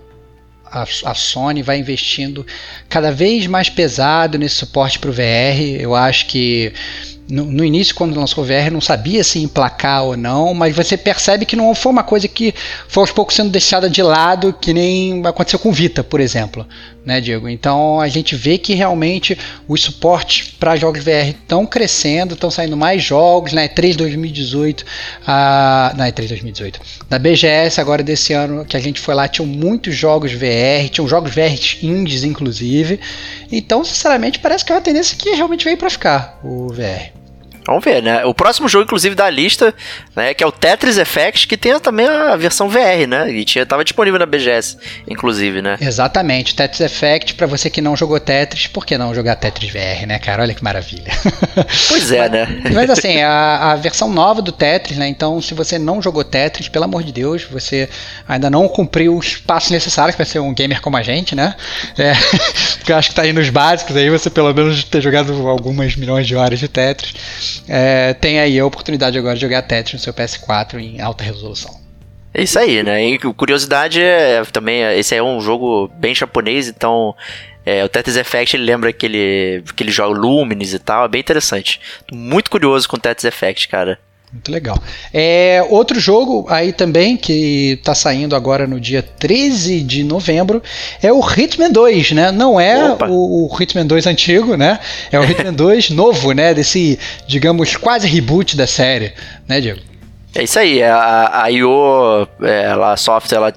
[0.72, 2.46] a, a, Sony vai investindo
[2.88, 5.78] cada vez mais pesado nesse suporte para o VR.
[5.78, 6.72] Eu acho que
[7.30, 10.96] no, no, início, quando lançou o VR, não sabia se emplacar ou não, mas você
[10.96, 12.54] percebe que não foi uma coisa que
[12.88, 16.66] foi aos poucos sendo deixada de lado, que nem aconteceu com Vita, por exemplo,
[17.04, 17.48] né, Diego?
[17.48, 19.38] Então a gente vê que realmente
[19.68, 24.84] os suportes para jogos VR estão crescendo, estão saindo mais jogos, na E3 2018,
[25.26, 29.46] a, na E3 2018, na BGS agora desse ano que a gente foi lá, tinham
[29.46, 32.98] muitos jogos VR, tinham jogos VR indies inclusive,
[33.52, 37.19] então sinceramente parece que é uma tendência que realmente veio para ficar o VR.
[37.66, 38.24] Vamos ver, né?
[38.24, 39.74] O próximo jogo, inclusive, da lista,
[40.16, 43.30] né, que é o Tetris Effect, que tem também a versão VR, né?
[43.30, 44.76] E tinha, tava disponível na BGS,
[45.08, 45.76] inclusive, né?
[45.80, 46.54] Exatamente.
[46.54, 50.18] Tetris Effect, para você que não jogou Tetris, por que não jogar Tetris VR, né,
[50.18, 50.42] cara?
[50.42, 51.12] Olha que maravilha.
[51.88, 52.62] Pois é, né?
[52.72, 55.08] Mas assim, a, a versão nova do Tetris, né?
[55.08, 57.88] Então, se você não jogou Tetris, pelo amor de Deus, você
[58.26, 61.54] ainda não cumpriu os passos necessários para ser um gamer como a gente, né?
[61.98, 62.12] É,
[62.78, 65.96] porque eu acho que tá aí nos básicos aí, você pelo menos ter jogado algumas
[65.96, 67.14] milhões de horas de Tetris
[67.68, 71.78] é, tem aí a oportunidade agora de jogar Tetris no seu PS4 em alta resolução.
[72.32, 73.04] É isso aí, né?
[73.04, 77.14] E curiosidade é também, esse é um jogo bem japonês, então
[77.66, 81.80] é, o Tetris Effect ele lembra aquele, aquele jogo Lumines e tal, é bem interessante.
[82.12, 83.98] Muito curioso com o Tetris Effect, cara.
[84.32, 84.80] Muito legal.
[85.12, 90.62] É, outro jogo aí também que está saindo agora no dia 13 de novembro
[91.02, 92.30] é o Hitman 2, né?
[92.30, 94.78] Não é o, o, Hitman 2 antigo, né?
[95.10, 96.54] É o Hitman 2 novo, né?
[96.54, 99.12] Desse, digamos, quase reboot da série,
[99.48, 99.80] né, Diego?
[100.32, 100.80] É isso aí.
[100.80, 103.52] A, a IO, é, ela, a software, ela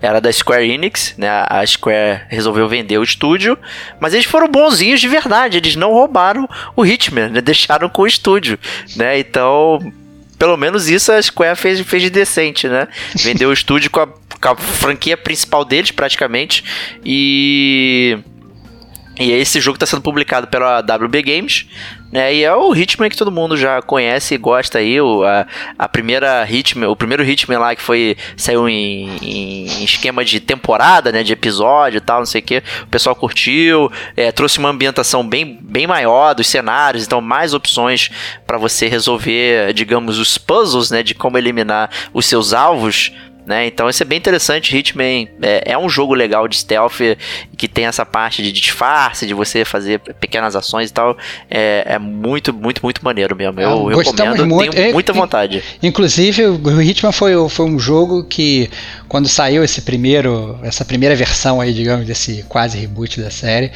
[0.00, 1.28] era da Square Enix, né?
[1.50, 3.58] A Square resolveu vender o estúdio,
[4.00, 7.40] mas eles foram bonzinhos de verdade, eles não roubaram o Hitman, né?
[7.42, 8.58] deixaram com o estúdio,
[8.96, 9.18] né?
[9.18, 9.78] Então,
[10.38, 12.88] pelo menos isso a Square fez, fez de decente, né?
[13.16, 16.64] Vendeu o estúdio com a, com a franquia principal deles, praticamente.
[17.04, 18.18] E.
[19.18, 21.66] E esse jogo está sendo publicado pela WB Games,
[22.10, 22.34] né?
[22.34, 25.00] E é o Hitman que todo mundo já conhece e gosta aí.
[25.00, 25.46] O, a,
[25.78, 31.12] a primeira Hitman, o primeiro Hitman lá que foi saiu em, em esquema de temporada,
[31.12, 31.22] né?
[31.22, 32.62] De episódio e tal, não sei o que.
[32.82, 38.10] O pessoal curtiu, é, trouxe uma ambientação bem, bem maior dos cenários, então mais opções
[38.44, 41.04] para você resolver, digamos, os puzzles, né?
[41.04, 43.12] De como eliminar os seus alvos
[43.46, 43.66] né?
[43.66, 44.76] Então isso é bem interessante.
[44.76, 47.00] Hitman é, é, um jogo legal de stealth
[47.54, 51.16] que tem essa parte de disfarce, de você fazer pequenas ações e tal,
[51.50, 53.60] é, é muito, muito, muito maneiro mesmo.
[53.60, 55.62] Eu, eu recomendo, muito, tenho muita vontade.
[55.82, 58.70] Inclusive, o Hitman foi, foi um jogo que,
[59.08, 63.72] quando saiu esse primeiro, essa primeira versão aí, digamos, desse quase reboot da série,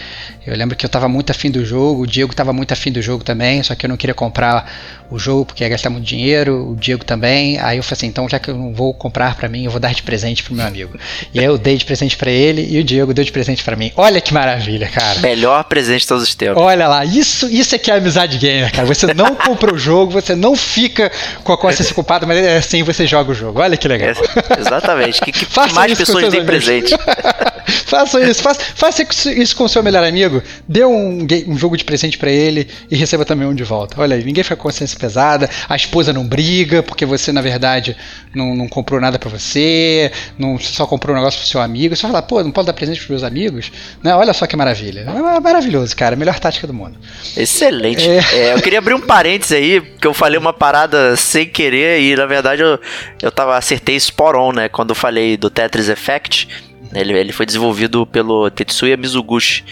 [0.47, 3.03] eu lembro que eu tava muito afim do jogo, o Diego tava muito afim do
[3.03, 4.71] jogo também, só que eu não queria comprar
[5.11, 7.59] o jogo porque ia gastar muito dinheiro, o Diego também.
[7.59, 9.81] Aí eu falei assim, então já que eu não vou comprar para mim, eu vou
[9.81, 10.99] dar de presente pro meu amigo.
[11.35, 13.77] E aí eu dei de presente para ele e o Diego deu de presente para
[13.79, 13.93] mim.
[13.97, 15.21] Olha que maravilha, cara.
[15.21, 16.63] Melhor presente de todos os tempos.
[16.63, 18.87] Olha lá, isso, isso é que é amizade gamer, cara.
[18.87, 21.11] Você não compra o jogo, você não fica
[21.45, 23.61] com a consciência culpada, mas é assim você joga o jogo.
[23.61, 24.11] Olha que legal.
[24.11, 25.21] É, exatamente.
[25.21, 26.95] Que, que, mais pessoas têm presente?
[27.87, 30.43] faça isso, faça, faça isso com o seu melhor amigo.
[30.67, 34.01] Dê um, um jogo de presente para ele e receba também um de volta.
[34.01, 37.97] Olha aí, ninguém fica com consciência pesada, a esposa não briga porque você, na verdade,
[38.35, 41.95] não, não comprou nada para você, não só comprou um negócio pro seu amigo.
[41.95, 43.58] Você vai falar, pô, não posso dar presente pros meus amigos?
[44.03, 44.15] Né?
[44.15, 45.01] Olha só que maravilha.
[45.01, 46.17] É maravilhoso, cara.
[46.17, 46.97] Melhor tática do mundo.
[47.37, 48.09] Excelente.
[48.09, 48.19] É.
[48.33, 52.17] É, eu queria abrir um parênteses aí, porque eu falei uma parada sem querer e,
[52.17, 52.79] na verdade, eu,
[53.23, 54.69] eu tava, acertei spot on, né?
[54.69, 56.49] Quando eu falei do Tetris Effect.
[56.95, 59.63] Ele, ele foi desenvolvido pelo Tetsuya Mizuguchi,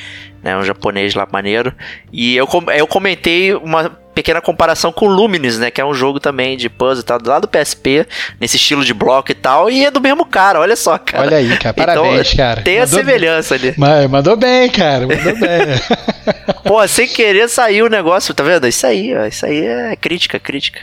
[0.43, 1.73] né, um japonês lá maneiro.
[2.13, 2.47] E eu,
[2.77, 5.71] eu comentei uma pequena comparação com Lumines, né?
[5.71, 8.07] Que é um jogo também de puzzle e tal, lá do PSP,
[8.41, 11.25] nesse estilo de bloco e tal, e é do mesmo cara, olha só, cara.
[11.25, 12.63] Olha aí, cara, então, parabéns, então, cara.
[12.63, 13.75] Tem mandou a semelhança ali.
[13.77, 16.57] Mas, mandou bem, cara, mandou bem.
[16.65, 18.67] Pô, sem querer saiu o negócio, tá vendo?
[18.67, 20.81] Isso aí, ó, isso aí é crítica, crítica.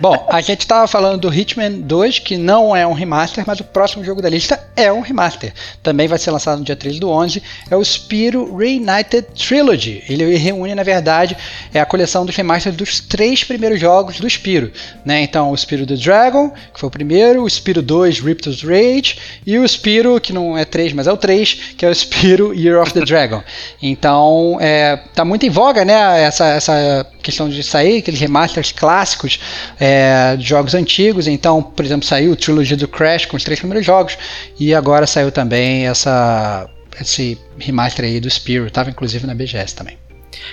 [0.00, 3.64] Bom, a gente estava falando do Hitman 2, que não é um remaster, mas o
[3.64, 5.52] próximo jogo da lista é um remaster.
[5.82, 7.42] Também vai ser lançado no dia 3 do 11.
[7.70, 10.04] É o Spiro Reunited Trilogy.
[10.08, 11.36] Ele reúne, na verdade,
[11.74, 14.70] é a coleção dos remasters dos três primeiros jogos do Spiro.
[15.04, 15.22] Né?
[15.22, 19.58] Então, o Spiro the Dragon, que foi o primeiro, o Spiro 2 Riptos Rage, e
[19.58, 22.80] o Spiro, que não é 3, mas é o 3, que é o Spiro Year
[22.80, 23.42] of the Dragon.
[23.82, 29.40] Então, é, tá muito em voga né, essa, essa questão de sair, aqueles remasters clássicos
[29.80, 31.26] é, de jogos antigos.
[31.26, 34.16] Então, por exemplo, saiu o Trilogy do Crash com os três primeiros jogos,
[34.58, 36.68] e agora saiu também essa,
[37.00, 39.96] esse remaster aí do Spiro, estava inclusive na BGS também.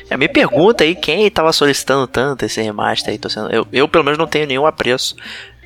[0.10, 3.20] É, me pergunta aí quem estava solicitando tanto esse remaster aí.
[3.30, 5.16] Sendo, eu, eu, pelo menos, não tenho nenhum apreço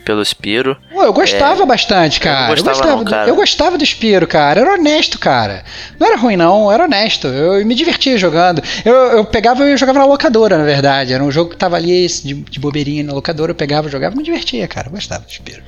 [0.07, 0.77] pelo Spiro.
[0.89, 2.53] Pô, eu gostava é, bastante, cara.
[2.53, 3.23] Eu gostava, eu gostava, não, cara.
[3.25, 4.61] Do, eu gostava do Spiro, cara.
[4.61, 5.65] Era honesto, cara.
[5.99, 6.71] Não era ruim, não.
[6.71, 7.27] Era honesto.
[7.27, 8.61] Eu me divertia jogando.
[8.85, 11.11] Eu, eu pegava e jogava na locadora, na verdade.
[11.11, 13.51] Era um jogo que tava ali de, de bobeirinha na locadora.
[13.51, 14.87] Eu pegava, jogava e me divertia, cara.
[14.87, 15.61] Eu gostava do Spiro.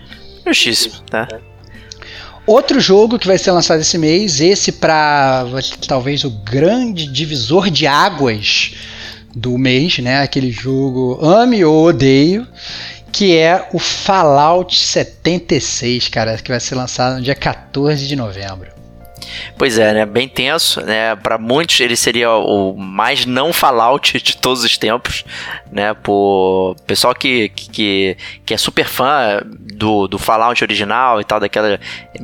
[0.46, 1.28] Justíssimo, tá?
[2.50, 5.46] Outro jogo que vai ser lançado esse mês, esse para
[5.88, 8.74] talvez o grande divisor de águas
[9.36, 10.24] do mês, né?
[10.24, 12.48] Aquele jogo ame ou odeio,
[13.12, 18.79] que é o Fallout 76, cara, que vai ser lançado no dia 14 de novembro.
[19.58, 20.06] Pois é, né?
[20.06, 21.16] Bem tenso, né?
[21.16, 25.24] Para muitos ele seria o mais não Fallout de todos os tempos,
[25.72, 25.94] né?
[25.94, 31.80] Por pessoal que, que, que é super fã do, do Fallout original e tal, daquela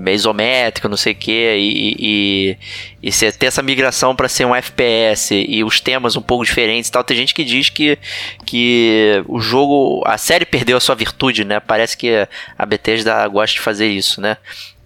[0.08, 2.58] isométrica, não sei o que, e, e,
[3.02, 6.90] e você ter essa migração para ser um FPS e os temas um pouco diferentes
[6.90, 7.98] e tal, tem gente que diz que,
[8.46, 11.60] que o jogo, a série perdeu a sua virtude, né?
[11.60, 14.38] Parece que a Bethesda gosta de fazer isso, né?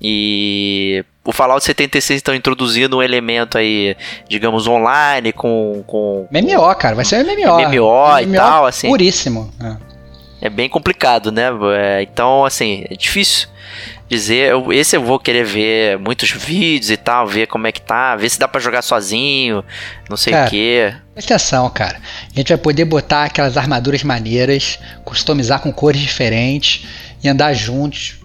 [0.01, 3.95] E o Fallout 76 estão introduzindo um elemento aí,
[4.27, 5.83] digamos, online com.
[5.85, 7.59] com MMO, cara, vai ser um MMO.
[7.59, 8.87] MMO, MMO e tal, assim.
[8.87, 9.51] Puríssimo.
[9.61, 10.47] É.
[10.47, 11.49] é bem complicado, né?
[11.77, 13.47] É, então, assim, é difícil
[14.07, 14.49] dizer.
[14.51, 18.15] Eu, esse eu vou querer ver muitos vídeos e tal, ver como é que tá,
[18.15, 19.63] ver se dá para jogar sozinho,
[20.09, 20.93] não sei o que.
[21.13, 21.99] Presta atenção, cara.
[22.33, 26.87] A gente vai poder botar aquelas armaduras maneiras, customizar com cores diferentes
[27.23, 28.19] e andar juntos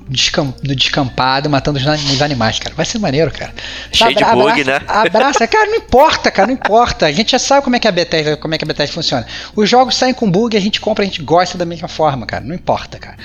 [0.62, 2.74] no descampado, matando os animais, cara.
[2.74, 3.52] Vai ser maneiro, cara.
[3.90, 4.80] Cheio Abra de bug, abraça, né?
[4.86, 7.06] Abraça, cara, não importa, cara, não importa.
[7.06, 9.26] A gente já sabe como é que a Bethesda, como é que a Bethesda funciona.
[9.56, 12.44] Os jogos saem com bug, a gente compra, a gente gosta da mesma forma, cara.
[12.44, 13.16] Não importa, cara.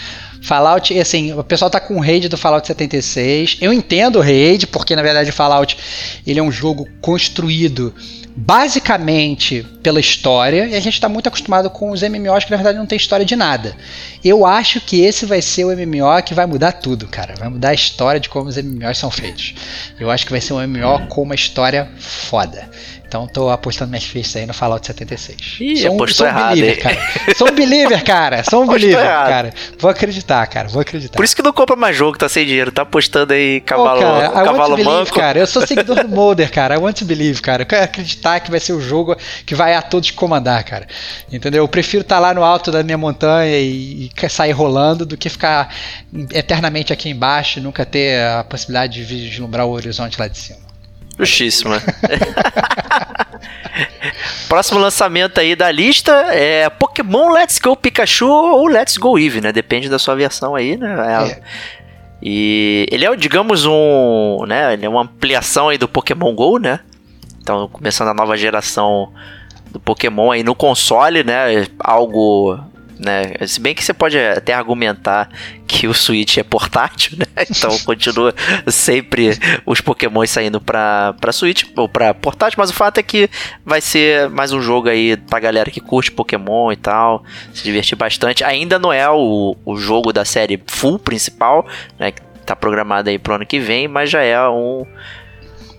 [0.42, 3.58] Fallout, assim, o pessoal tá com o raid do Fallout 76.
[3.62, 5.78] Eu entendo o raid, porque na verdade o Fallout
[6.26, 7.94] ele é um jogo construído
[8.36, 12.78] basicamente pela história, e a gente está muito acostumado com os MMOs que na verdade
[12.78, 13.76] não tem história de nada.
[14.24, 17.36] Eu acho que esse vai ser o MMO que vai mudar tudo, cara.
[17.38, 19.54] Vai mudar a história de como os MMOs são feitos.
[20.00, 22.70] Eu acho que vai ser um MMO com uma história foda.
[23.10, 25.58] Então tô apostando minhas fichas aí no Fallout 76.
[25.60, 27.00] Ih, sou, um, sou um errado, believer, cara.
[27.36, 28.43] Sou um believer, cara.
[28.43, 29.54] Sou um believer, cara.
[29.80, 30.67] Vou acreditar, cara.
[30.67, 31.15] Vou acreditar.
[31.15, 32.72] Por isso que não compra mais jogo, tá sem dinheiro.
[32.72, 35.13] Tá apostando aí cavalo, oh, cara, cavalo believe, manco.
[35.15, 35.39] cara.
[35.39, 36.76] Eu sou seguidor do Molder, cara.
[36.76, 37.63] I want to believe, cara.
[37.63, 40.88] Eu quero acreditar que vai ser o jogo que vai a todos comandar, cara.
[41.32, 41.63] Entendeu?
[41.63, 45.17] Eu prefiro estar tá lá no alto da minha montanha e, e sair rolando do
[45.17, 45.74] que ficar
[46.31, 50.69] eternamente aqui embaixo e nunca ter a possibilidade de vislumbrar o horizonte lá de cima.
[51.20, 51.74] Justíssimo.
[54.48, 59.52] Próximo lançamento aí da lista é Pokémon Let's Go Pikachu ou Let's Go Eevee, né?
[59.52, 60.96] Depende da sua versão aí, né?
[60.98, 61.32] É.
[61.32, 61.42] é.
[62.22, 64.74] E ele é, digamos, um, né?
[64.74, 66.80] Ele é uma ampliação aí do Pokémon Go, né?
[67.42, 69.12] Então, começando a nova geração
[69.72, 71.67] do Pokémon aí no console, né?
[71.80, 72.60] Algo
[73.00, 73.31] né?
[73.47, 75.29] Se bem que você pode até argumentar
[75.65, 77.25] que o Switch é portátil, né?
[77.50, 78.33] Então continua
[78.67, 79.31] sempre
[79.65, 83.29] os Pokémon saindo pra, pra Switch ou pra portátil, mas o fato é que
[83.65, 87.23] vai ser mais um jogo aí pra galera que curte Pokémon e tal,
[87.54, 88.43] se divertir bastante.
[88.43, 91.65] Ainda não é o, o jogo da série full principal,
[91.97, 92.12] né?
[92.12, 94.85] Que tá programado aí pro ano que vem, mas já é um um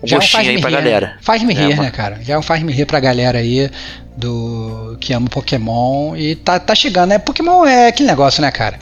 [0.03, 1.17] já é um pra rir, galera.
[1.21, 2.19] Faz-me rir, é, né, cara?
[2.23, 3.69] Já é um faz-me rir pra galera aí
[4.17, 7.19] do que ama Pokémon e tá, tá chegando, né?
[7.19, 8.79] Pokémon é aquele negócio, né, cara?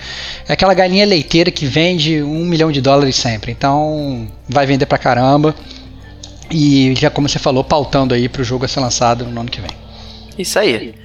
[0.48, 3.52] É aquela galinha leiteira que vende um milhão de dólares sempre.
[3.52, 5.54] Então vai vender pra caramba.
[6.52, 9.62] E já como você falou, pautando aí pro jogo a ser lançado no ano que
[9.62, 9.72] vem.
[10.38, 10.96] Isso aí.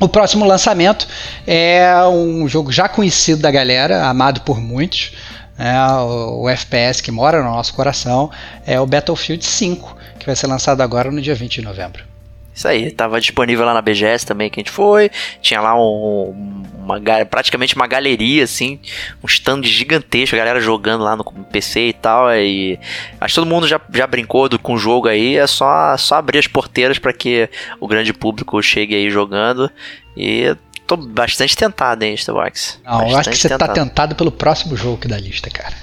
[0.00, 1.06] O próximo lançamento
[1.46, 5.12] é um jogo já conhecido da galera, amado por muitos.
[5.58, 8.30] É, o, o FPS que mora no nosso coração
[8.66, 12.14] é o Battlefield 5, que vai ser lançado agora no dia 20 de novembro.
[12.54, 15.10] Isso aí, tava disponível lá na BGS também que a gente foi.
[15.42, 18.78] Tinha lá um, uma, praticamente uma galeria, assim,
[19.20, 22.32] um stand gigantesco, a galera jogando lá no PC e tal.
[22.32, 22.78] E
[23.26, 25.36] que todo mundo já, já brincou do, com o jogo aí.
[25.36, 27.50] É só, só abrir as porteiras para que
[27.80, 29.68] o grande público chegue aí jogando.
[30.16, 30.56] E
[30.86, 32.78] tô bastante tentado, hein, Starbucks.
[32.84, 33.74] Não, bastante eu acho que você tá tentado.
[33.74, 35.74] tá tentado pelo próximo jogo aqui da lista, cara.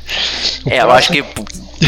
[0.65, 0.81] O é, próximo...
[0.81, 1.25] eu acho que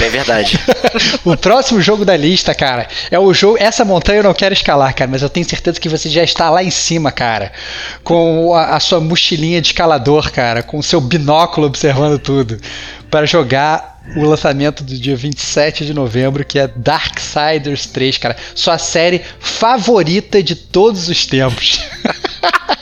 [0.01, 0.59] é verdade.
[1.23, 3.57] o próximo jogo da lista, cara, é o jogo.
[3.59, 6.49] Essa montanha eu não quero escalar, cara, mas eu tenho certeza que você já está
[6.49, 7.51] lá em cima, cara.
[8.03, 10.63] Com a, a sua mochilinha de escalador, cara.
[10.63, 12.59] Com o seu binóculo observando tudo.
[13.11, 18.35] Para jogar o lançamento do dia 27 de novembro, que é Darksiders 3, cara.
[18.55, 21.79] Sua série favorita de todos os tempos.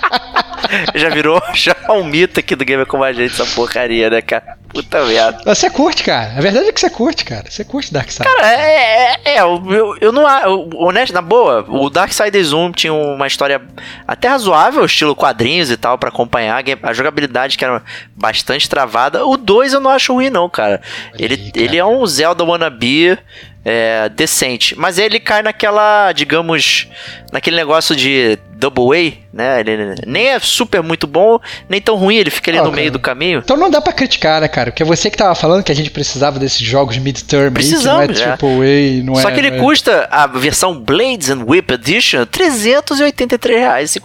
[0.96, 4.58] já virou já um mito aqui do Gamer Como a Gente, essa porcaria, né, cara?
[4.74, 5.42] Puta merda.
[5.46, 6.34] Você curte, cara.
[6.38, 7.50] A verdade é que você curte, cara.
[7.50, 8.34] Você curte Darksiders.
[8.34, 10.28] Cara, é, é, é eu, eu não.
[10.28, 13.62] Eu, honesto, na boa, o Darksiders 1 tinha uma história
[14.08, 16.64] até razoável, estilo quadrinhos e tal, para acompanhar.
[16.84, 17.82] A jogabilidade que era
[18.16, 19.26] bastante travada.
[19.26, 20.82] O 2 eu não acho ruim, não, cara.
[21.18, 21.66] Ele, aí, cara.
[21.66, 23.18] ele é um Zelda wannabe
[23.64, 24.78] é, decente.
[24.78, 26.88] Mas ele cai naquela, digamos,
[27.32, 29.60] naquele negócio de double A, né?
[29.60, 32.82] Ele nem é super muito bom, nem tão ruim, ele fica ali oh, no cara.
[32.82, 33.40] meio do caminho.
[33.44, 34.61] Então não dá para criticar, né, cara?
[34.70, 38.08] Porque é você que tava falando que a gente precisava desses jogos mid-term Precisamos, aí,
[38.08, 39.60] que não é triple A, não Só é, que ele é...
[39.60, 44.00] custa a versão Blades and Whip Edition 383 reais e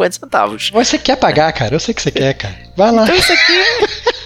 [0.73, 1.75] Você quer pagar, cara?
[1.75, 2.55] Eu sei que você quer, cara.
[2.77, 3.05] Vai lá.
[3.05, 3.53] Então isso aqui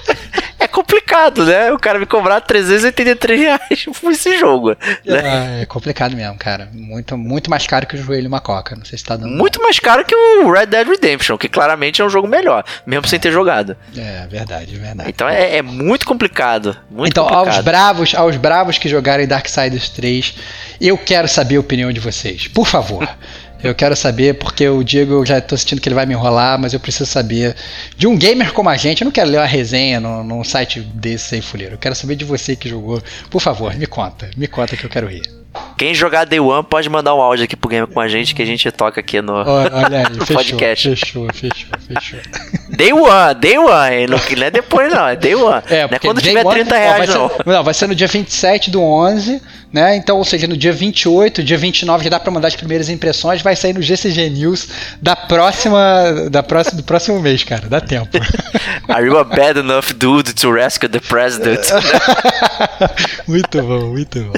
[0.60, 1.72] é complicado, né?
[1.72, 4.76] O cara me cobrar 383 reais por esse jogo.
[5.04, 5.62] Né?
[5.62, 6.68] É, complicado mesmo, cara.
[6.72, 8.76] Muito, muito mais caro que o joelho uma coca.
[8.76, 9.34] Não sei se tá dando.
[9.34, 13.06] Muito mais caro que o Red Dead Redemption, que claramente é um jogo melhor, mesmo
[13.06, 13.08] é.
[13.08, 13.76] sem ter jogado.
[13.96, 15.08] É, verdade, verdade.
[15.08, 16.76] Então é, é muito complicado.
[16.90, 17.56] Muito então, complicado.
[17.56, 20.34] aos bravos, aos bravos que jogarem Darksiders 3,
[20.80, 22.46] eu quero saber a opinião de vocês.
[22.48, 23.08] Por favor.
[23.62, 26.58] Eu quero saber, porque o Diego, eu já estou sentindo que ele vai me enrolar,
[26.58, 27.54] mas eu preciso saber
[27.96, 29.02] de um gamer como a gente.
[29.02, 31.74] Eu não quero ler uma resenha num, site desse aí, fuleiro.
[31.74, 33.02] Eu quero saber de você que jogou.
[33.28, 34.30] Por favor, me conta.
[34.36, 35.22] Me conta que eu quero rir.
[35.76, 38.42] Quem jogar Day One pode mandar um áudio aqui pro Gamer com a gente que
[38.42, 40.88] a gente toca aqui no, Olha aí, no fechou, podcast.
[40.90, 42.20] Fechou, fechou, fechou.
[42.80, 45.62] Day One, Day One, não é depois não, é Day One.
[45.68, 47.28] É, não é quando tiver 30 reais ó, não.
[47.28, 49.96] Ser, não, vai ser no dia 27 do 11, né?
[49.96, 53.42] Então, ou seja, no dia 28, dia 29 já dá para mandar as primeiras impressões,
[53.42, 54.68] vai sair no GCG News
[55.02, 55.78] da próxima,
[56.30, 58.16] da próxima, do próximo mês, cara, dá tempo.
[58.88, 61.60] Are you a bad enough dude to rescue the president?
[63.28, 64.32] muito bom, muito bom.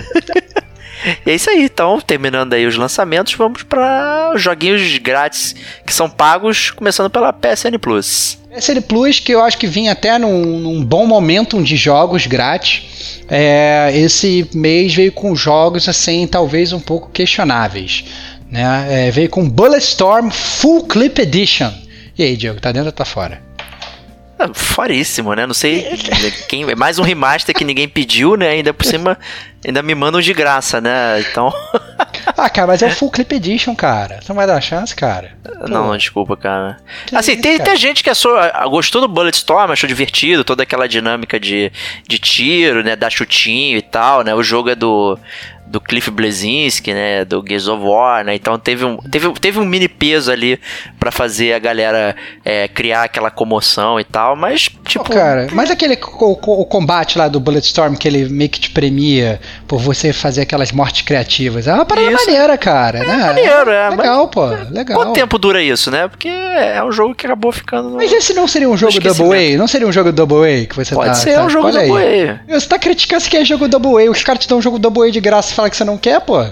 [1.26, 5.54] E é isso aí, então, terminando aí os lançamentos, vamos para joguinhos grátis
[5.86, 8.38] que são pagos, começando pela PSN Plus.
[8.54, 13.22] PSN Plus, que eu acho que vinha até num, num bom momento de jogos grátis.
[13.28, 18.04] É, esse mês veio com jogos assim, talvez um pouco questionáveis.
[18.50, 19.06] Né?
[19.08, 21.72] É, veio com Bulletstorm Full Clip Edition.
[22.18, 23.40] E aí, Diego, tá dentro ou tá fora?
[24.52, 25.46] Foríssimo, né?
[25.46, 25.86] Não sei
[26.48, 26.68] quem.
[26.70, 28.50] É mais um remaster que ninguém pediu, né?
[28.50, 29.18] Ainda por cima,
[29.64, 31.20] ainda me mandam de graça, né?
[31.20, 31.52] Então.
[32.36, 34.20] ah, cara, mas é o Full Clip Edition, cara.
[34.20, 35.32] Você não vai dar chance, cara?
[35.68, 36.78] Não, não, desculpa, cara.
[37.06, 37.70] Que assim, isso, tem, cara?
[37.70, 38.36] tem gente que achou,
[38.70, 41.72] gostou do Bulletstorm, achou divertido, toda aquela dinâmica de,
[42.08, 42.96] de tiro, né?
[42.96, 44.34] Dar chutinho e tal, né?
[44.34, 45.18] O jogo é do
[45.72, 47.24] do Cliff Blazinski, né?
[47.24, 48.34] Do Gears of War, né?
[48.34, 50.60] Então teve um, teve, teve um mini peso ali
[51.00, 52.14] para fazer a galera
[52.44, 55.06] é, criar aquela comoção e tal, mas tipo.
[55.08, 58.70] Oh, cara, mas aquele o, o, combate lá do Bulletstorm que ele meio que te
[58.70, 61.66] premia por você fazer aquelas mortes criativas.
[61.66, 62.26] É uma parada isso.
[62.26, 62.98] maneira, cara.
[62.98, 63.16] É né?
[63.16, 63.88] maneiro, é.
[63.88, 64.46] Legal, pô.
[64.70, 64.98] Legal.
[64.98, 66.06] Quanto tempo dura isso, né?
[66.06, 67.88] Porque é um jogo que acabou ficando.
[67.88, 67.96] No...
[67.96, 69.56] Mas esse não seria um jogo Double A?
[69.56, 71.14] Não seria um jogo Double A que você Pode tá.
[71.14, 72.40] Pode ser tá, um jogo Double A.
[72.52, 75.08] Você tá criticando se quer jogo Double A, os caras te dão um jogo Double
[75.08, 76.44] A de graça falam que você não quer, pô?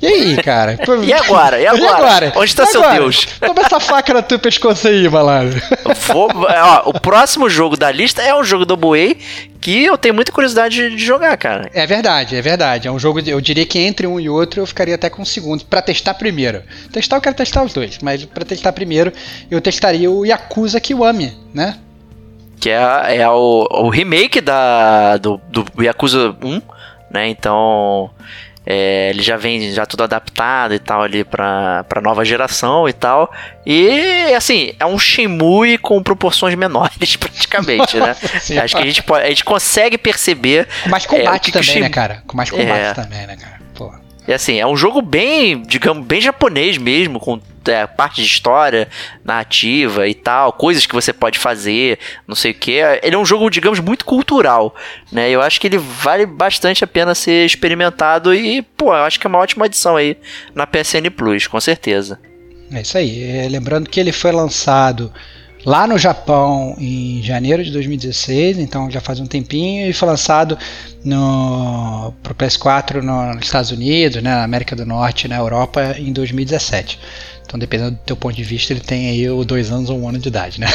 [0.00, 0.78] E aí, cara?
[1.04, 1.60] e agora?
[1.60, 1.80] E agora?
[1.84, 2.32] E agora?
[2.36, 3.26] Onde está seu Deus?
[3.40, 5.60] Toma essa faca na tua pescoço aí, malandro.
[6.08, 9.18] Vou, ó, o próximo jogo da lista é um jogo do Way
[9.60, 11.70] que eu tenho muita curiosidade de jogar, cara.
[11.72, 12.88] É verdade, é verdade.
[12.88, 15.24] É um jogo, eu diria que entre um e outro eu ficaria até com um
[15.24, 16.62] segundo, para testar primeiro.
[16.92, 19.12] Testar eu quero testar os dois, mas para testar primeiro
[19.50, 21.78] eu testaria o Yakuza Kiwami, né?
[22.60, 26.60] Que é, é o, o remake da, do, do Yakuza 1,
[27.10, 27.28] né?
[27.28, 28.10] Então
[28.66, 32.92] é, ele já vem já tudo adaptado e tal ali pra, pra nova geração e
[32.92, 33.32] tal.
[33.66, 38.16] E assim, é um Shenmue com proporções menores, praticamente, né?
[38.62, 40.66] Acho que a gente, pode, a gente consegue perceber.
[40.82, 41.82] Com mais combate é, também, Shenmue...
[41.82, 42.22] né, cara?
[42.26, 42.94] Com mais combate é...
[42.94, 43.63] também, né, cara?
[44.26, 48.88] E assim, é um jogo bem, digamos, bem japonês mesmo, com é, parte de história,
[49.22, 52.72] narrativa e tal, coisas que você pode fazer, não sei o que.
[53.02, 54.74] Ele é um jogo, digamos, muito cultural,
[55.12, 55.30] né?
[55.30, 59.26] Eu acho que ele vale bastante a pena ser experimentado e, pô, eu acho que
[59.26, 60.16] é uma ótima adição aí
[60.54, 62.18] na PSN Plus, com certeza.
[62.72, 63.22] É isso aí.
[63.22, 65.12] É, lembrando que ele foi lançado
[65.64, 70.58] lá no Japão em janeiro de 2016, então já faz um tempinho, e foi lançado
[71.04, 76.12] no pro PS4 no, nos Estados Unidos, né, na América do Norte, na Europa em
[76.12, 76.98] 2017.
[77.46, 80.08] Então, dependendo do teu ponto de vista, ele tem aí o dois anos ou um
[80.08, 80.66] ano de idade, né?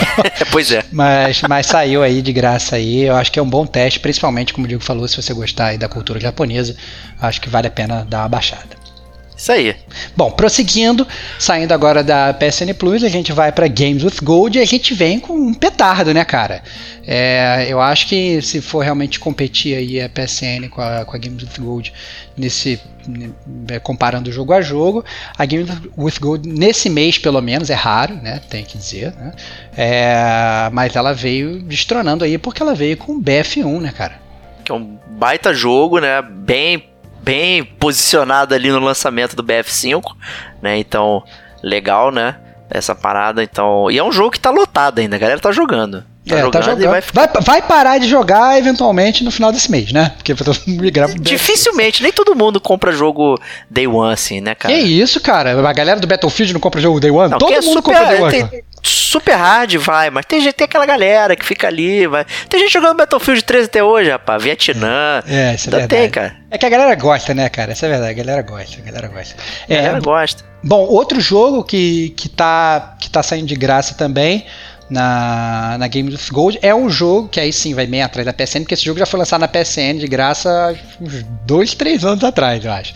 [0.52, 0.84] pois é.
[0.92, 3.04] Mas, mas saiu aí de graça aí.
[3.04, 5.68] Eu acho que é um bom teste, principalmente, como o Diego falou, se você gostar
[5.68, 6.76] aí da cultura japonesa,
[7.20, 8.77] acho que vale a pena dar uma baixada.
[9.38, 9.76] Isso aí.
[10.16, 11.06] Bom, prosseguindo,
[11.38, 14.92] saindo agora da PSN Plus, a gente vai para Games with Gold e a gente
[14.94, 16.60] vem com um petardo, né, cara?
[17.06, 21.18] É, eu acho que se for realmente competir aí a PSN com a, com a
[21.20, 21.92] Games with Gold
[22.36, 25.04] nesse né, comparando jogo a jogo,
[25.38, 28.40] a Games with Gold nesse mês pelo menos é raro, né?
[28.50, 29.32] Tem que dizer, né?
[29.76, 34.20] É, mas ela veio destronando aí porque ela veio com o BF1, né, cara?
[34.64, 36.20] Que é um baita jogo, né?
[36.20, 36.82] Bem
[37.28, 40.02] bem posicionado ali no lançamento do BF5,
[40.62, 40.78] né?
[40.78, 41.22] Então,
[41.62, 42.36] legal, né?
[42.70, 43.90] Essa parada, então.
[43.90, 46.04] E é um jogo que tá lotado ainda, a galera tá jogando.
[46.26, 46.90] Tá é, jogando, tá jogando.
[46.90, 50.12] Vai, vai, vai, parar de jogar eventualmente no final desse mês, né?
[50.16, 53.38] Porque todo mundo migra pro Dificilmente, nem todo mundo compra jogo
[53.70, 54.74] Day One, assim, né, cara?
[54.74, 55.58] Que isso, cara?
[55.68, 57.30] A galera do Battlefield não compra jogo Day One?
[57.30, 58.30] Não, todo mundo super, compra Day One.
[58.30, 62.24] Tem, super hard vai, mas tem, tem aquela galera que fica ali, vai.
[62.48, 64.42] Tem gente jogando Battlefield 13 até hoje, rapaz.
[64.42, 65.22] Vietnã.
[65.26, 65.88] É, isso é verdade.
[65.88, 66.36] Tem, cara.
[66.50, 67.72] É que a galera gosta, né, cara?
[67.72, 69.34] Isso é verdade, a galera gosta, a galera gosta.
[69.68, 70.44] É, a galera gosta.
[70.62, 74.46] Bom, outro jogo que, que, tá, que tá saindo de graça também
[74.90, 76.58] na, na Game of Gold.
[76.62, 79.06] É um jogo que aí sim vai bem atrás da PSN, porque esse jogo já
[79.06, 82.94] foi lançado na PSN de graça uns dois, três anos atrás, eu acho.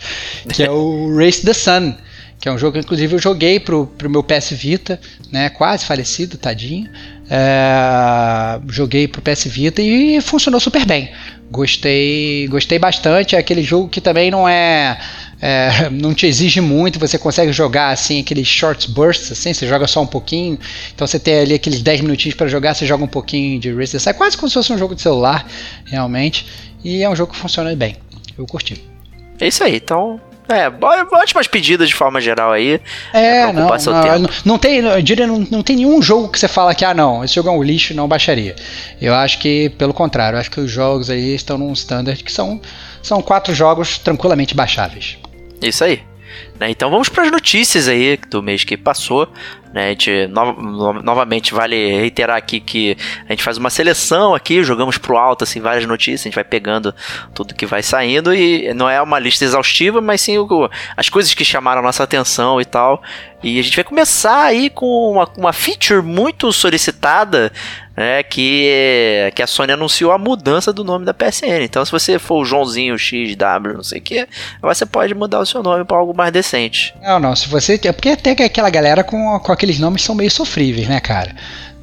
[0.53, 1.95] Que é o Race the Sun.
[2.43, 4.99] Que é um jogo que inclusive eu joguei pro, pro meu PS Vita,
[5.31, 5.49] né?
[5.49, 6.89] Quase falecido, tadinho.
[7.29, 11.09] É, joguei pro PS Vita e funcionou super bem.
[11.49, 13.37] Gostei, gostei bastante.
[13.37, 14.99] É aquele jogo que também não é
[15.41, 19.87] é, não te exige muito, você consegue jogar assim aqueles short bursts, assim, você joga
[19.87, 20.59] só um pouquinho,
[20.93, 23.97] então você tem ali aqueles 10 minutinhos para jogar, você joga um pouquinho de Race
[24.05, 25.47] É quase como se fosse um jogo de celular,
[25.85, 26.45] realmente,
[26.83, 27.95] e é um jogo que funciona bem,
[28.37, 28.83] eu curti.
[29.39, 30.19] É isso aí, então
[30.53, 30.71] é,
[31.11, 32.79] ótimas pedidas de forma geral aí.
[33.13, 36.73] É, não, não, não, tem, eu diria, não, não tem nenhum jogo que você fala
[36.75, 38.55] que, ah, não, esse jogo é um lixo, não baixaria.
[39.01, 42.31] Eu acho que, pelo contrário, eu acho que os jogos aí estão num standard que
[42.31, 42.61] são,
[43.01, 45.17] são quatro jogos tranquilamente baixáveis.
[45.61, 46.12] Isso aí.
[46.59, 46.69] Né?
[46.69, 49.27] Então vamos para as notícias aí do mês que passou.
[49.73, 49.87] Né?
[49.87, 52.95] A gente, no, no, novamente, vale reiterar aqui que
[53.27, 56.43] a gente faz uma seleção aqui, jogamos pro alto assim, várias notícias, a gente vai
[56.43, 56.93] pegando
[57.33, 61.33] tudo que vai saindo e não é uma lista exaustiva, mas sim o, as coisas
[61.33, 63.01] que chamaram a nossa atenção e tal.
[63.41, 67.51] E a gente vai começar aí com uma, uma feature muito solicitada
[67.95, 71.63] é que, que a Sony anunciou a mudança do nome da PSN.
[71.63, 74.27] Então, se você for o Joãozinho XW, não sei o que,
[74.61, 76.93] você pode mudar o seu nome para algo mais decente.
[77.01, 77.79] Não, não, se você.
[77.83, 81.35] É porque até que aquela galera com, com aqueles nomes são meio sofríveis, né, cara?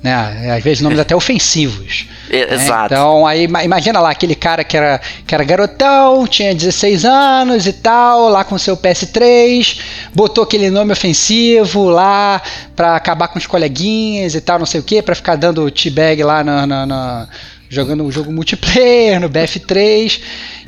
[0.03, 0.55] Né?
[0.57, 2.07] Às vezes nomes até ofensivos.
[2.28, 2.55] Né?
[2.55, 2.94] Exato.
[2.94, 7.72] Então, aí imagina lá aquele cara que era, que era garotão, tinha 16 anos e
[7.72, 9.78] tal, lá com seu PS3,
[10.14, 12.40] botou aquele nome ofensivo lá
[12.74, 16.22] pra acabar com os coleguinhas e tal, não sei o que, pra ficar dando t-bag
[16.22, 17.28] lá na, na, na
[17.70, 20.20] jogando um jogo multiplayer no BF3.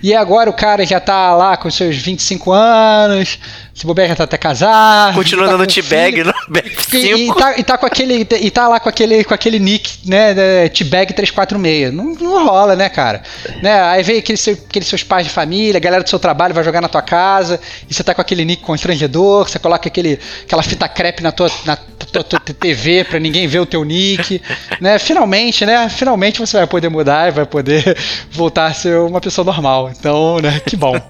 [0.02, 3.38] E agora o cara já tá lá com seus 25 anos,
[3.72, 5.14] se bobear já tá até casado.
[5.14, 7.18] Continua tá dando T-Bag no E, BF5.
[7.18, 10.68] e tá, e tá com aquele e tá lá com aquele com aquele nick, né,
[10.70, 11.92] T-Bag 346.
[11.94, 13.22] Não, não rola, né, cara?
[13.62, 13.80] Né?
[13.80, 16.64] Aí vem aqueles, seu- aqueles seus pais de família, a galera do seu trabalho vai
[16.64, 20.62] jogar na tua casa, e você tá com aquele nick constrangedor, você coloca aquele aquela
[20.64, 24.42] fita crepe na tua na tua, tua TV pra ninguém ver o teu nick,
[24.80, 24.98] né?
[24.98, 25.88] Finalmente, né?
[25.88, 27.96] Finalmente você vai poder mudar e vai poder
[28.32, 29.91] voltar a ser uma pessoa normal.
[29.98, 30.94] Então, né, que bom.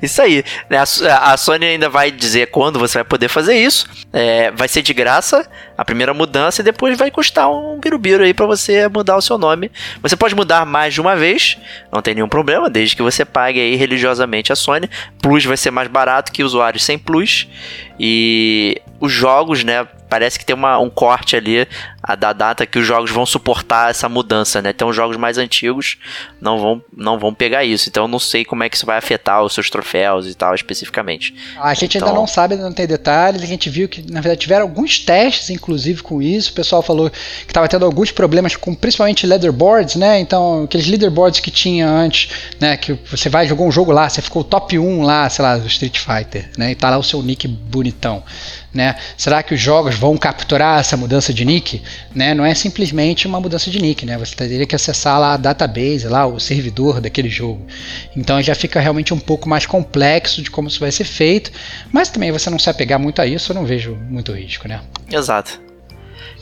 [0.00, 0.44] Isso aí.
[0.68, 0.78] né?
[0.78, 3.86] A, Sony ainda vai dizer quando você vai poder fazer isso.
[4.12, 8.34] É, vai ser de graça a primeira mudança e depois vai custar um birubiru aí
[8.34, 9.70] pra você mudar o seu nome.
[10.02, 11.58] Você pode mudar mais de uma vez,
[11.90, 14.88] não tem nenhum problema, desde que você pague aí religiosamente a Sony.
[15.20, 17.48] Plus vai ser mais barato que usuários sem Plus.
[17.98, 19.86] E os jogos, né?
[20.12, 21.66] Parece que tem uma, um corte ali
[22.02, 24.68] a, da data que os jogos vão suportar essa mudança, né?
[24.68, 25.96] Então os jogos mais antigos
[26.38, 27.88] não vão, não vão pegar isso.
[27.88, 30.54] Então eu não sei como é que isso vai afetar os seus troféus e tal
[30.54, 31.34] especificamente.
[31.58, 33.42] A gente ainda Então- não sabe, ainda não tem detalhes.
[33.42, 36.50] A gente viu que, na verdade, tiveram alguns testes, inclusive, com isso.
[36.50, 37.16] O pessoal falou que
[37.48, 40.20] estava tendo alguns problemas com principalmente leaderboards, né?
[40.20, 42.28] Então, aqueles leaderboards que tinha antes,
[42.60, 42.76] né?
[42.76, 45.66] Que você vai jogou um jogo lá, você ficou top 1 lá, sei lá, do
[45.68, 46.72] Street Fighter, né?
[46.72, 48.22] E tá lá o seu nick bonitão,
[48.72, 48.96] né?
[49.16, 51.82] Será que os jogos vão capturar essa mudança de nick?
[52.14, 52.34] Né?
[52.34, 54.16] Não é simplesmente uma mudança de nick, né?
[54.18, 57.66] Você teria que acessar lá a database, lá o servidor daquele jogo.
[58.16, 61.50] Então já fica realmente um pouco mais complexo de como isso vai ser feito,
[61.90, 64.80] mas também você não se apegar muito a isso, eu não vejo muito risco, né?
[65.10, 65.60] Exato.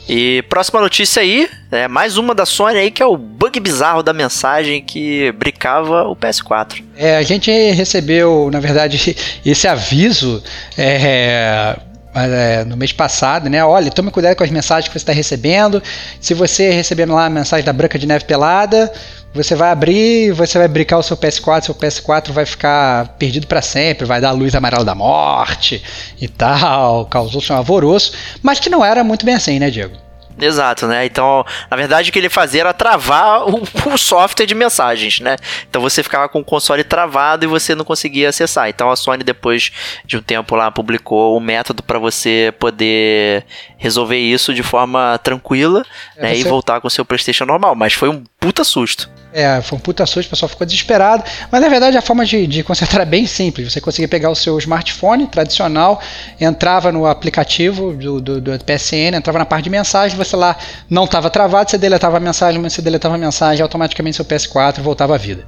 [0.09, 4.01] E próxima notícia aí, é mais uma da Sony aí, que é o bug bizarro
[4.01, 6.83] da mensagem que brincava o PS4.
[6.97, 9.15] É, a gente recebeu, na verdade,
[9.45, 10.43] esse aviso
[10.77, 11.77] é,
[12.13, 13.63] é, no mês passado, né?
[13.63, 15.81] Olha, tome cuidado com as mensagens que você está recebendo.
[16.19, 18.91] Se você recebendo lá a mensagem da Branca de Neve pelada,
[19.33, 23.61] você vai abrir, você vai brincar o seu PS4, seu PS4 vai ficar perdido para
[23.61, 25.81] sempre, vai dar a luz amarela da morte
[26.19, 30.10] e tal, causou-se um alvoroço, mas que não era muito bem assim, né, Diego?
[30.39, 31.05] Exato, né?
[31.05, 33.61] Então, na verdade, o que ele fazia era travar o,
[33.93, 35.35] o software de mensagens, né?
[35.69, 38.69] Então você ficava com o console travado e você não conseguia acessar.
[38.69, 39.71] Então a Sony, depois
[40.05, 43.45] de um tempo lá, publicou um método para você poder
[43.77, 45.83] resolver isso de forma tranquila
[46.17, 46.37] É, né?
[46.37, 47.75] e voltar com o seu PlayStation normal.
[47.75, 49.09] Mas foi um puta susto.
[49.33, 51.23] É, foi um puta susto, o pessoal ficou desesperado.
[51.49, 53.71] Mas na verdade a forma de, de consertar é bem simples.
[53.71, 56.01] Você conseguia pegar o seu smartphone tradicional,
[56.39, 60.57] entrava no aplicativo do, do, do PSN, entrava na parte de mensagem, você lá
[60.89, 64.81] não estava travado, você deletava a mensagem, mas você deletava a mensagem, automaticamente seu PS4
[64.81, 65.45] voltava à vida.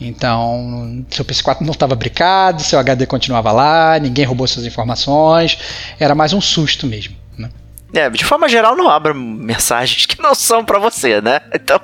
[0.00, 5.58] Então, seu PS4 não estava brincado, seu HD continuava lá, ninguém roubou suas informações,
[5.98, 7.14] era mais um susto mesmo.
[7.38, 7.48] Né?
[7.94, 11.40] É, de forma geral, não abra mensagens que não são para você, né?
[11.54, 11.80] Então.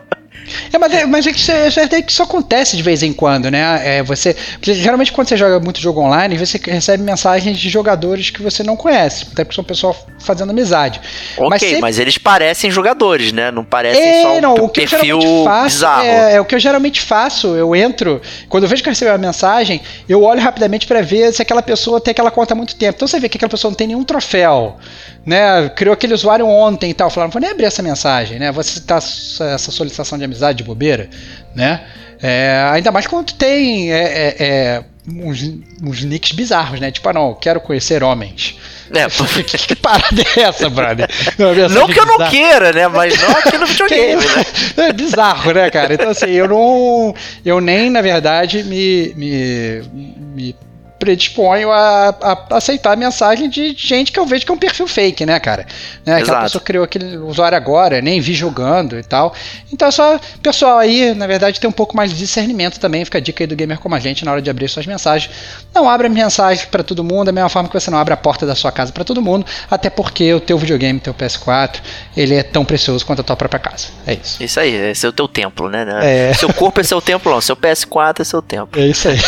[0.73, 3.13] É, mas, é- mas é que isso, é- é que isso acontece de vez em
[3.13, 3.81] quando, né?
[3.99, 8.43] É, você, geralmente quando você joga muito jogo online, você recebe mensagens de jogadores que
[8.43, 11.01] você não conhece, até porque são pessoal fazendo amizade.
[11.37, 11.63] Ok, mas,
[11.97, 13.51] sempre- eles parecem jogadores, né?
[13.51, 16.05] Não parecem É, só um não, o que perfil faço bizarro.
[16.05, 17.49] é, é o que eu geralmente faço.
[17.55, 21.33] Eu entro, quando eu vejo que eu recebi uma mensagem, eu olho rapidamente para ver
[21.33, 22.95] se aquela pessoa tem aquela conta há muito tempo.
[22.97, 24.77] Então você vê que aquela pessoa não tem nenhum troféu,
[25.27, 25.69] né?
[25.77, 27.11] Criou aquele usuário ontem e tal.
[27.11, 28.51] Falaram, não vou nem abrir essa mensagem, né?
[28.53, 31.09] Você tá essa solicitação de amizade de bobeira,
[31.55, 31.83] né?
[32.21, 35.43] É, ainda mais quando tem é, é, é, uns,
[35.83, 36.91] uns nicks bizarros, né?
[36.91, 38.57] Tipo, ah, não, quero conhecer homens.
[38.93, 39.07] É,
[39.43, 41.09] que, que parada é essa, brother?
[41.69, 42.89] Não que eu não queira, né?
[42.89, 44.23] Mas não aqui no videogame,
[44.77, 44.89] né?
[44.89, 45.95] É bizarro, né, cara?
[45.95, 47.15] Então, assim, eu não.
[47.45, 49.13] Eu nem, na verdade, me.
[49.15, 49.83] me,
[50.35, 50.68] me
[50.99, 54.87] predisponho a, a aceitar a mensagem de gente que eu vejo que é um perfil
[54.87, 55.67] fake, né, cara?
[56.05, 56.43] Né, aquela Exato.
[56.43, 59.35] pessoa criou aquele usuário agora, nem vi jogando e tal.
[59.73, 63.05] Então é só pessoal aí, na verdade, tem um pouco mais de discernimento também.
[63.05, 65.33] Fica a dica aí do gamer como a gente na hora de abrir suas mensagens.
[65.75, 68.45] Não abra mensagens para todo mundo, da mesma forma que você não abre a porta
[68.47, 71.77] da sua casa para todo mundo, até porque o teu videogame, teu PS4,
[72.17, 73.89] ele é tão precioso quanto a tua própria casa.
[74.07, 74.43] É isso.
[74.43, 75.87] Isso aí, esse é o teu templo, né?
[76.03, 76.35] É.
[76.35, 77.41] Seu corpo é seu templo, não.
[77.41, 78.81] Seu PS4 é seu templo.
[78.81, 79.19] É isso aí.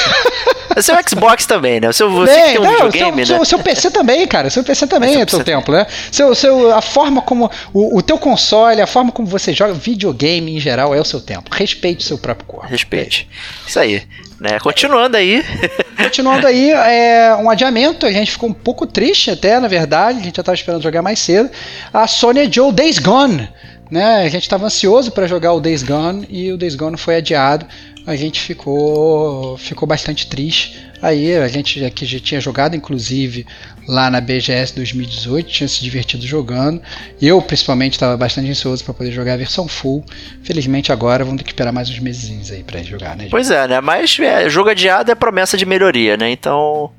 [0.81, 1.89] Seu Xbox também, né?
[1.89, 3.45] O seu, você Bem, que tem um não, videogame, seu, né?
[3.45, 4.49] seu, seu PC também, cara.
[4.49, 5.87] Seu PC também Seu é PC templo, né?
[6.11, 7.51] Seu, seu, a forma como.
[7.73, 11.21] O, o teu console, a forma como você joga videogame em geral é o seu
[11.21, 11.55] templo.
[11.55, 12.67] Respeite o seu próprio corpo.
[12.67, 13.29] Respeite.
[13.67, 14.03] Isso aí.
[14.41, 14.59] Né?
[14.59, 15.45] Continuando aí.
[16.03, 18.07] Continuando aí, é um adiamento.
[18.07, 20.19] A gente ficou um pouco triste até, na verdade.
[20.19, 21.51] A gente já estava esperando jogar mais cedo.
[21.93, 23.49] A Sony adiou Days Gone.
[23.91, 24.23] Né?
[24.23, 27.67] A gente estava ansioso para jogar o Days Gone e o Days Gone foi adiado.
[28.07, 30.90] A gente ficou, ficou bastante triste.
[31.03, 33.47] Aí a gente aqui já tinha jogado, inclusive,
[33.89, 36.81] lá na BGS 2018, tinha se divertido jogando.
[37.21, 40.05] Eu, principalmente, estava bastante ansioso para poder jogar a versão full.
[40.43, 43.29] Felizmente, agora vamos ter que esperar mais uns meses aí para jogar, né?
[43.31, 43.81] Pois é, né?
[43.81, 46.31] Mas é, jogo adiado é promessa de melhoria, né?
[46.31, 46.91] Então.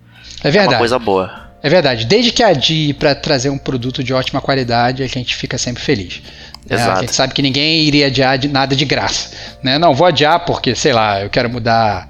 [0.43, 0.73] É verdade.
[0.73, 1.51] É uma coisa boa.
[1.63, 2.05] É verdade.
[2.05, 6.23] Desde que adie para trazer um produto de ótima qualidade, a gente fica sempre feliz.
[6.67, 6.89] Exato.
[6.89, 9.31] É, a gente sabe que ninguém iria adiar de nada de graça.
[9.61, 9.77] Né?
[9.77, 12.09] Não, vou adiar porque, sei lá, eu quero mudar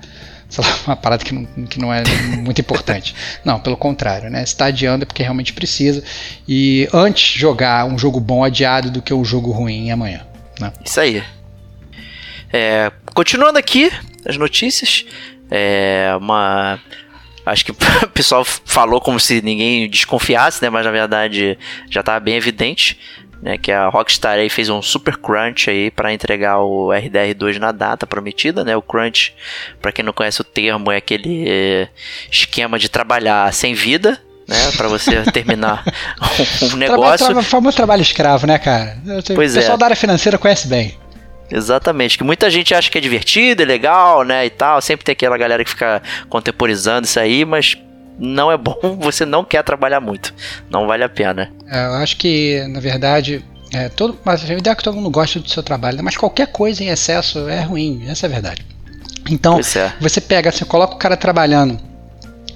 [0.52, 2.04] sei lá, uma parada que não, que não é
[2.38, 3.16] muito importante.
[3.44, 4.44] Não, pelo contrário, né?
[4.44, 6.04] Está adiando é porque realmente precisa.
[6.48, 10.22] E antes jogar um jogo bom adiado do que um jogo ruim amanhã.
[10.60, 10.72] Né?
[10.86, 11.24] Isso aí.
[12.52, 13.90] É, continuando aqui,
[14.26, 15.06] as notícias.
[15.50, 16.80] É uma.
[17.46, 17.72] Acho que
[18.04, 20.70] o pessoal falou como se ninguém desconfiasse, né?
[20.70, 21.58] Mas na verdade
[21.90, 23.00] já estava bem evidente
[23.42, 27.72] né, que a Rockstar aí fez um super crunch aí para entregar o RDR2 na
[27.72, 28.76] data prometida, né?
[28.78, 29.34] O crunch,
[29.82, 31.88] para quem não conhece o termo, é aquele eh,
[32.32, 35.84] esquema de trabalhar sem vida, né, para você terminar
[36.74, 37.26] um, negócio.
[37.26, 38.98] Trabalho, famoso trabalho escravo, né, cara?
[39.34, 39.78] Pois o pessoal é.
[39.78, 40.98] da área financeira conhece bem.
[41.50, 44.82] Exatamente, que muita gente acha que é divertido, é legal, né, e tal.
[44.82, 47.76] Sempre tem aquela galera que fica contemporizando isso aí, mas
[48.22, 50.32] não é bom, você não quer trabalhar muito.
[50.70, 51.52] Não vale a pena.
[51.68, 53.44] É, eu acho que, na verdade,
[53.74, 56.04] é, todo, mas a ideia é que todo mundo gosta do seu trabalho, né?
[56.04, 58.66] mas qualquer coisa em excesso é ruim, essa é a verdade.
[59.30, 59.94] Então, é.
[60.00, 61.80] você pega, você coloca o cara trabalhando,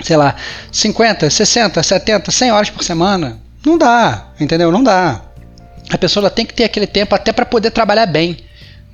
[0.02, 0.36] sei lá,
[0.72, 4.72] 50, 60, 70, 100 horas por semana, não dá, entendeu?
[4.72, 5.22] Não dá.
[5.90, 8.38] A pessoa tem que ter aquele tempo até para poder trabalhar bem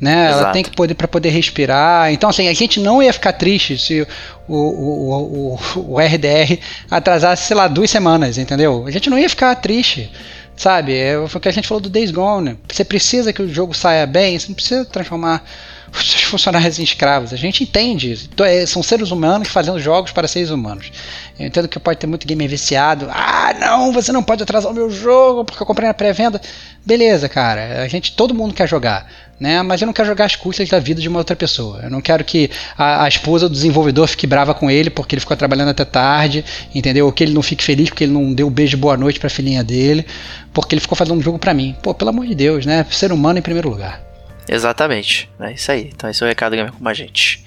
[0.02, 0.30] né?
[0.30, 0.44] Exato.
[0.44, 2.12] Ela tem que poder para poder respirar.
[2.12, 4.02] Então, assim, a gente não ia ficar triste se
[4.48, 8.84] o, o, o, o, RDR atrasasse, sei lá, duas semanas, entendeu?
[8.88, 10.12] A gente não ia ficar triste.
[10.58, 10.96] Sabe?
[10.96, 12.60] É o que a gente falou do Days Gone.
[12.72, 15.44] Você precisa que o jogo saia bem, você não precisa transformar
[15.92, 17.34] os seus funcionários em escravos.
[17.34, 18.30] A gente entende.
[18.68, 20.92] São seres humanos fazendo jogos para seres humanos.
[21.40, 23.08] Eu entendo que pode ter muito gamer viciado.
[23.10, 26.40] Ah, não, você não pode atrasar o meu jogo porque eu comprei na pré-venda.
[26.86, 27.82] Beleza, cara.
[27.82, 29.08] A gente, todo mundo quer jogar
[29.42, 29.64] né?
[29.64, 31.80] Mas eu não quero jogar as custas da vida de uma outra pessoa.
[31.82, 35.20] Eu não quero que a, a, esposa do desenvolvedor fique brava com ele porque ele
[35.20, 37.08] ficou trabalhando até tarde, entendeu?
[37.08, 39.20] Ou que ele não fique feliz porque ele não deu um beijo de boa noite
[39.20, 40.06] pra filhinha dele,
[40.54, 41.76] porque ele ficou fazendo um jogo para mim.
[41.82, 42.86] Pô, pelo amor de Deus, né?
[42.92, 44.00] Ser humano em primeiro lugar.
[44.48, 45.28] Exatamente.
[45.40, 45.90] É isso aí.
[45.92, 47.44] Então esse é o recado gamer com a gente.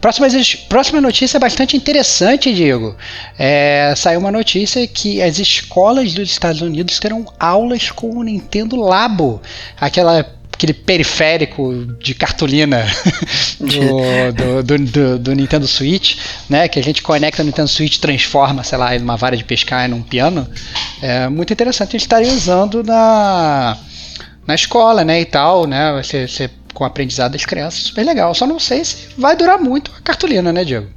[0.00, 0.28] Próxima,
[0.68, 2.94] próxima notícia é bastante interessante, Diego.
[3.38, 8.76] É, saiu uma notícia que as escolas dos Estados Unidos terão aulas com o Nintendo
[8.76, 9.42] Labo,
[9.80, 10.24] aquela
[10.56, 12.86] aquele periférico de cartolina
[13.60, 16.16] do, do, do, do, Nintendo Switch,
[16.48, 16.66] né?
[16.66, 20.02] Que a gente conecta no Nintendo Switch, transforma, sei lá, numa vara de pescar num
[20.02, 20.48] piano.
[21.00, 23.76] É muito interessante eles estarem usando na,
[24.46, 25.20] na escola, né?
[25.20, 25.92] E tal, né?
[26.02, 28.34] Você, você com o aprendizado das crianças, super legal.
[28.34, 30.88] Só não sei se vai durar muito a cartolina, né, Diego?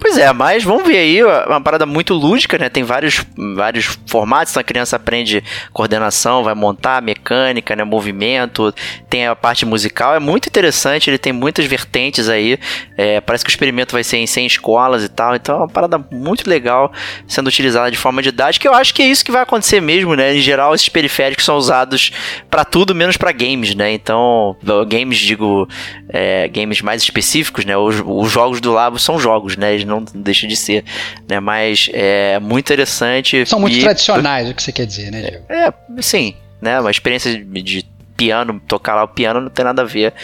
[0.00, 2.68] Pois é, mas vamos ver aí, uma parada muito lúdica, né?
[2.68, 3.24] Tem vários,
[3.56, 5.42] vários formatos, a criança aprende
[5.72, 7.84] coordenação, vai montar mecânica, né?
[7.94, 8.74] movimento,
[9.08, 12.58] tem a parte musical, é muito interessante, ele tem muitas vertentes aí,
[12.96, 15.68] é, parece que o experimento vai ser em 100 escolas e tal, então é uma
[15.68, 16.92] parada muito legal
[17.26, 20.34] sendo utilizada de forma didática, eu acho que é isso que vai acontecer mesmo, né?
[20.36, 22.12] Em geral, esses periféricos são usados
[22.50, 23.92] para tudo, menos para games, né?
[23.92, 24.56] Então,
[24.88, 25.68] games, digo,
[26.08, 27.76] é, games mais específicos, né?
[27.76, 29.74] Os, os jogos do Labo são jogos, né?
[29.74, 30.84] Eles não deixam de ser,
[31.28, 31.40] né?
[31.40, 33.44] Mas é muito interessante.
[33.46, 33.80] São muito e...
[33.80, 35.44] tradicionais, o que você quer dizer, né, Diego?
[35.48, 36.80] É, sim, né?
[36.80, 37.86] Uma experiência de, de
[38.16, 40.14] piano, tocar lá o piano não tem nada a ver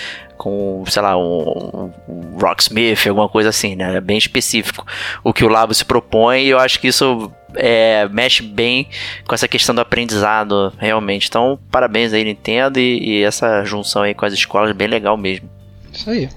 [0.40, 3.96] com, sei lá, um, um rocksmith, alguma coisa assim, né?
[3.96, 4.86] É bem específico
[5.22, 8.88] o que o Labo se propõe e eu acho que isso é, mexe bem
[9.26, 11.28] com essa questão do aprendizado, realmente.
[11.28, 15.48] Então, parabéns aí, Nintendo, e, e essa junção aí com as escolas, bem legal mesmo.
[15.92, 16.28] Isso aí.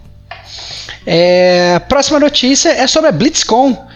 [1.06, 3.88] É, próxima notícia é sobre a BlitzCon.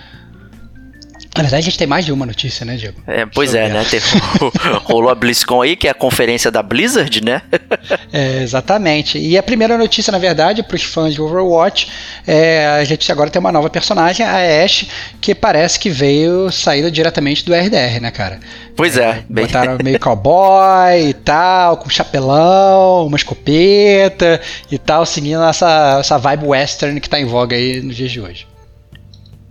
[1.38, 3.02] Na verdade, a gente tem mais de uma notícia, né, Diego?
[3.06, 3.86] É, pois é, né?
[3.90, 4.06] Teve,
[4.84, 7.42] rolou a BlizzCon aí, que é a conferência da Blizzard, né?
[8.12, 9.18] é, exatamente.
[9.20, 11.90] E a primeira notícia, na verdade, para os fãs de Overwatch,
[12.26, 14.90] é, a gente agora tem uma nova personagem, a Ashe,
[15.22, 18.40] que parece que veio saída diretamente do RDR, né, cara?
[18.76, 19.24] Pois é.
[19.30, 19.46] Bem...
[19.46, 26.48] Botaram meio cowboy e tal, com chapelão, uma escopeta e tal, seguindo essa, essa vibe
[26.48, 28.48] western que tá em voga aí nos dias de hoje.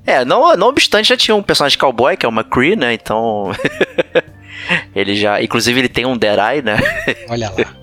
[0.07, 2.93] É, não, não obstante, já tinha um personagem cowboy, que é o McCree, né?
[2.95, 3.51] Então.
[4.95, 5.43] ele já.
[5.43, 6.79] Inclusive, ele tem um Eye, né?
[7.29, 7.75] Olha lá.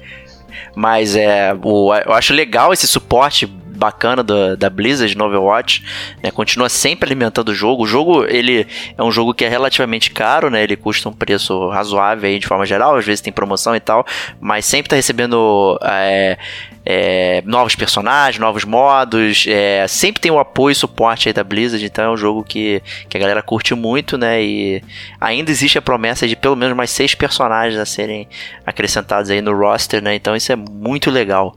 [0.75, 1.53] Mas é.
[1.61, 5.83] O, eu acho legal esse suporte bacana do, da Blizzard no Overwatch,
[6.23, 6.31] né?
[6.31, 7.83] Continua sempre alimentando o jogo.
[7.83, 8.65] O jogo, ele
[8.97, 10.63] é um jogo que é relativamente caro, né?
[10.63, 14.05] Ele custa um preço razoável aí de forma geral, às vezes tem promoção e tal,
[14.39, 16.37] mas sempre tá recebendo é,
[16.85, 21.83] é, novos personagens, novos modos, é, sempre tem o apoio e suporte aí da Blizzard,
[21.85, 24.43] então é um jogo que, que a galera curte muito, né?
[24.43, 24.83] E
[25.19, 28.27] ainda existe a promessa de pelo menos mais seis personagens a serem
[28.65, 30.15] acrescentados aí no roster, né?
[30.15, 31.55] Então isso é muito legal.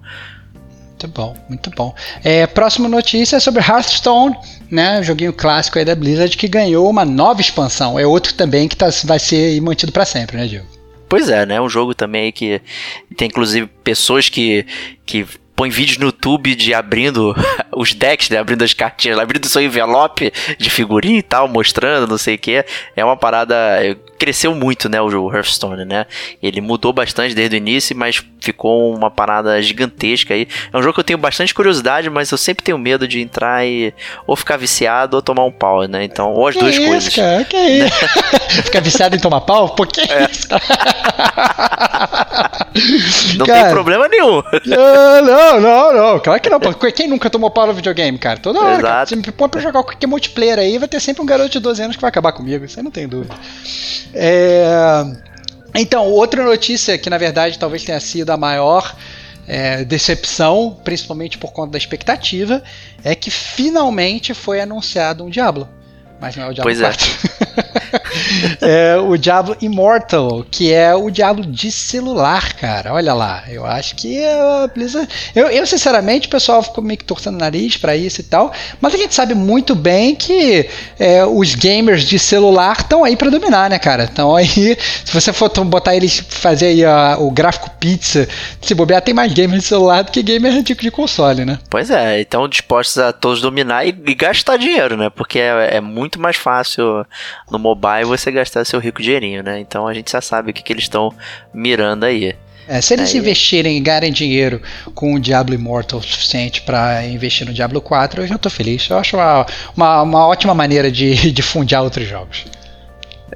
[0.91, 1.95] Muito bom, muito bom.
[2.25, 4.35] É, próxima notícia é sobre Hearthstone,
[4.71, 5.03] né?
[5.03, 7.99] Joguinho clássico aí da Blizzard que ganhou uma nova expansão.
[7.99, 10.76] É outro também que tá, vai ser mantido para sempre, né, Diego?
[11.09, 11.61] Pois é, né?
[11.61, 12.61] Um jogo também que
[13.17, 14.67] tem inclusive pessoas que,
[15.05, 15.27] que
[15.57, 17.35] põe vídeos no YouTube de abrindo
[17.75, 18.39] os decks, né?
[18.39, 22.65] Abrindo as cartinhas, abrindo seu envelope de figurinha e tal, mostrando, não sei o que.
[22.95, 23.57] É uma parada.
[24.19, 25.01] Cresceu muito, né?
[25.01, 26.07] O Hearthstone, né?
[26.43, 30.47] Ele mudou bastante desde o início, mas ficou uma parada gigantesca aí.
[30.73, 33.67] É um jogo que eu tenho bastante curiosidade, mas eu sempre tenho medo de entrar
[33.67, 33.93] e
[34.27, 36.05] ou ficar viciado ou tomar um pau, né?
[36.05, 37.15] Então, ou as que duas isso, coisas.
[37.15, 37.97] Cara, que isso?
[38.65, 39.75] ficar viciado em tomar pau?
[39.75, 40.29] Por que é.
[40.31, 40.49] isso?
[43.39, 44.43] não cara, tem problema nenhum.
[44.67, 46.21] Não, não, não, não.
[46.21, 46.61] Claro que não.
[46.61, 48.39] Quem nunca tomou pau no videogame, cara?
[48.39, 49.05] Toda hora.
[49.05, 51.83] Você me põe pra jogar qualquer multiplayer aí, vai ter sempre um garoto de 12
[51.83, 52.65] anos que vai acabar comigo.
[52.65, 53.35] Isso aí não tem dúvida.
[54.15, 55.05] É...
[55.75, 58.95] Então, outra notícia que na verdade talvez tenha sido a maior
[59.47, 62.63] é, decepção, principalmente por conta da expectativa,
[63.05, 65.69] é que finalmente foi anunciado um Diablo.
[66.21, 67.07] Mas não é o Diablo pois 4.
[68.61, 68.95] É.
[68.95, 72.93] é o Diablo Immortal, que é o Diablo de celular, cara.
[72.93, 75.09] Olha lá, eu acho que a Blizzard.
[75.35, 78.53] Eu, eu sinceramente, o pessoal ficou meio que torcendo o nariz para isso e tal.
[78.81, 83.31] Mas a gente sabe muito bem que é, os gamers de celular estão aí para
[83.31, 84.09] dominar, né, cara?
[84.11, 88.29] Então aí, se você for botar eles fazer aí a, o gráfico pizza,
[88.61, 91.59] se bobear, tem mais gamers de celular do que gamers de, de console, né?
[91.69, 95.11] Pois é, então dispostos a todos dominar e, e gastar dinheiro, né?
[95.11, 97.05] Porque é, é muito mais fácil
[97.51, 99.59] no mobile você gastar seu rico dinheirinho, né?
[99.61, 101.13] Então a gente já sabe o que, que eles estão
[101.53, 102.35] mirando aí.
[102.69, 103.21] É, se eles aí...
[103.21, 104.61] investirem e ganharem dinheiro
[104.95, 108.89] com o Diablo Immortal o suficiente para investir no Diablo 4, eu já estou feliz.
[108.89, 109.47] Eu acho uma,
[109.77, 112.45] uma, uma ótima maneira de, de fundiar outros jogos.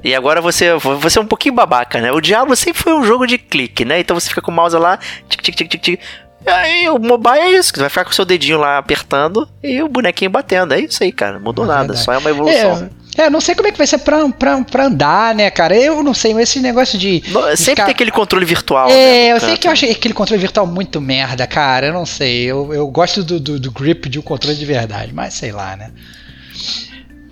[0.03, 2.11] E agora você, você é um pouquinho babaca, né?
[2.11, 3.99] O Diablo sempre foi um jogo de clique, né?
[3.99, 4.97] Então você fica com o mouse lá,
[5.29, 5.99] tic, tic, tic, tic, tic.
[6.45, 9.47] E aí, o mobile é isso, você vai ficar com o seu dedinho lá apertando
[9.63, 10.73] e o bonequinho batendo.
[10.73, 11.33] É isso aí, cara.
[11.33, 12.03] Não mudou é nada, verdade.
[12.03, 12.89] só é uma evolução.
[13.17, 15.75] É, é, não sei como é que vai ser pra, pra, pra andar, né, cara?
[15.75, 17.19] Eu não sei, esse negócio de.
[17.19, 17.85] de sempre ficar...
[17.85, 18.89] tem aquele controle virtual.
[18.89, 21.87] É, né, eu sei que eu achei aquele controle virtual muito merda, cara.
[21.87, 22.45] Eu não sei.
[22.45, 25.75] Eu, eu gosto do, do, do grip de um controle de verdade, mas sei lá,
[25.75, 25.91] né?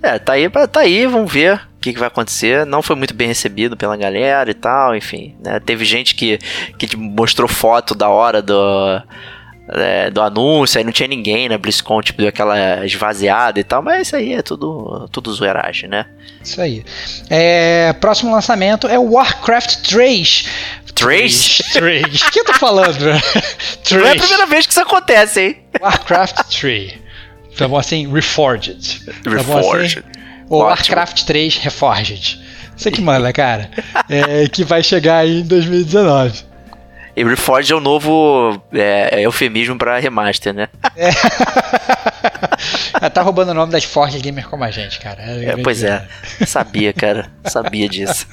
[0.02, 2.64] É, tá aí, tá aí, vamos ver o que, que, vai acontecer.
[2.66, 5.34] Não foi muito bem recebido pela galera e tal, enfim.
[5.42, 5.60] Né?
[5.60, 6.38] Teve gente que,
[6.78, 9.02] que mostrou foto da hora do
[9.72, 11.56] é, do anúncio, aí não tinha ninguém, né?
[11.56, 16.06] BlizzCon, tipo, deu aquela esvaziada e tal, mas isso aí é tudo, tudo zoeiragem, né?
[16.42, 16.84] Isso aí.
[17.28, 20.44] É, próximo lançamento é o Warcraft 3.
[20.94, 21.62] 3?
[21.72, 22.22] 3.
[22.22, 22.98] O que eu tô falando?
[23.84, 24.02] 3.
[24.02, 25.56] Não é a primeira vez que isso acontece, hein?
[25.80, 27.09] Warcraft 3.
[27.64, 29.02] Então, assim, Reforged.
[29.26, 29.98] Reforged.
[29.98, 32.40] Assim, o Warcraft 3 Reforged.
[32.76, 33.70] Você que manda, cara.
[34.08, 36.44] É, que vai chegar aí em 2019.
[37.14, 40.68] E Reforged é o novo é, eufemismo pra remaster, né?
[40.96, 41.10] É.
[43.12, 45.20] tá roubando o nome das Forge Gamer como a gente, cara.
[45.22, 46.06] É, pois é.
[46.46, 47.30] Sabia, cara.
[47.44, 48.26] Sabia disso.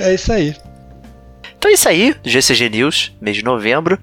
[0.00, 0.56] é isso aí.
[1.56, 3.98] Então é isso aí, GCG News, mês de novembro.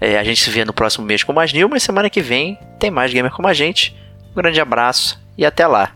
[0.00, 2.58] É, a gente se vê no próximo mês com mais news, mas semana que vem
[2.78, 3.96] tem mais gamer como a gente.
[4.30, 5.92] Um grande abraço e até lá.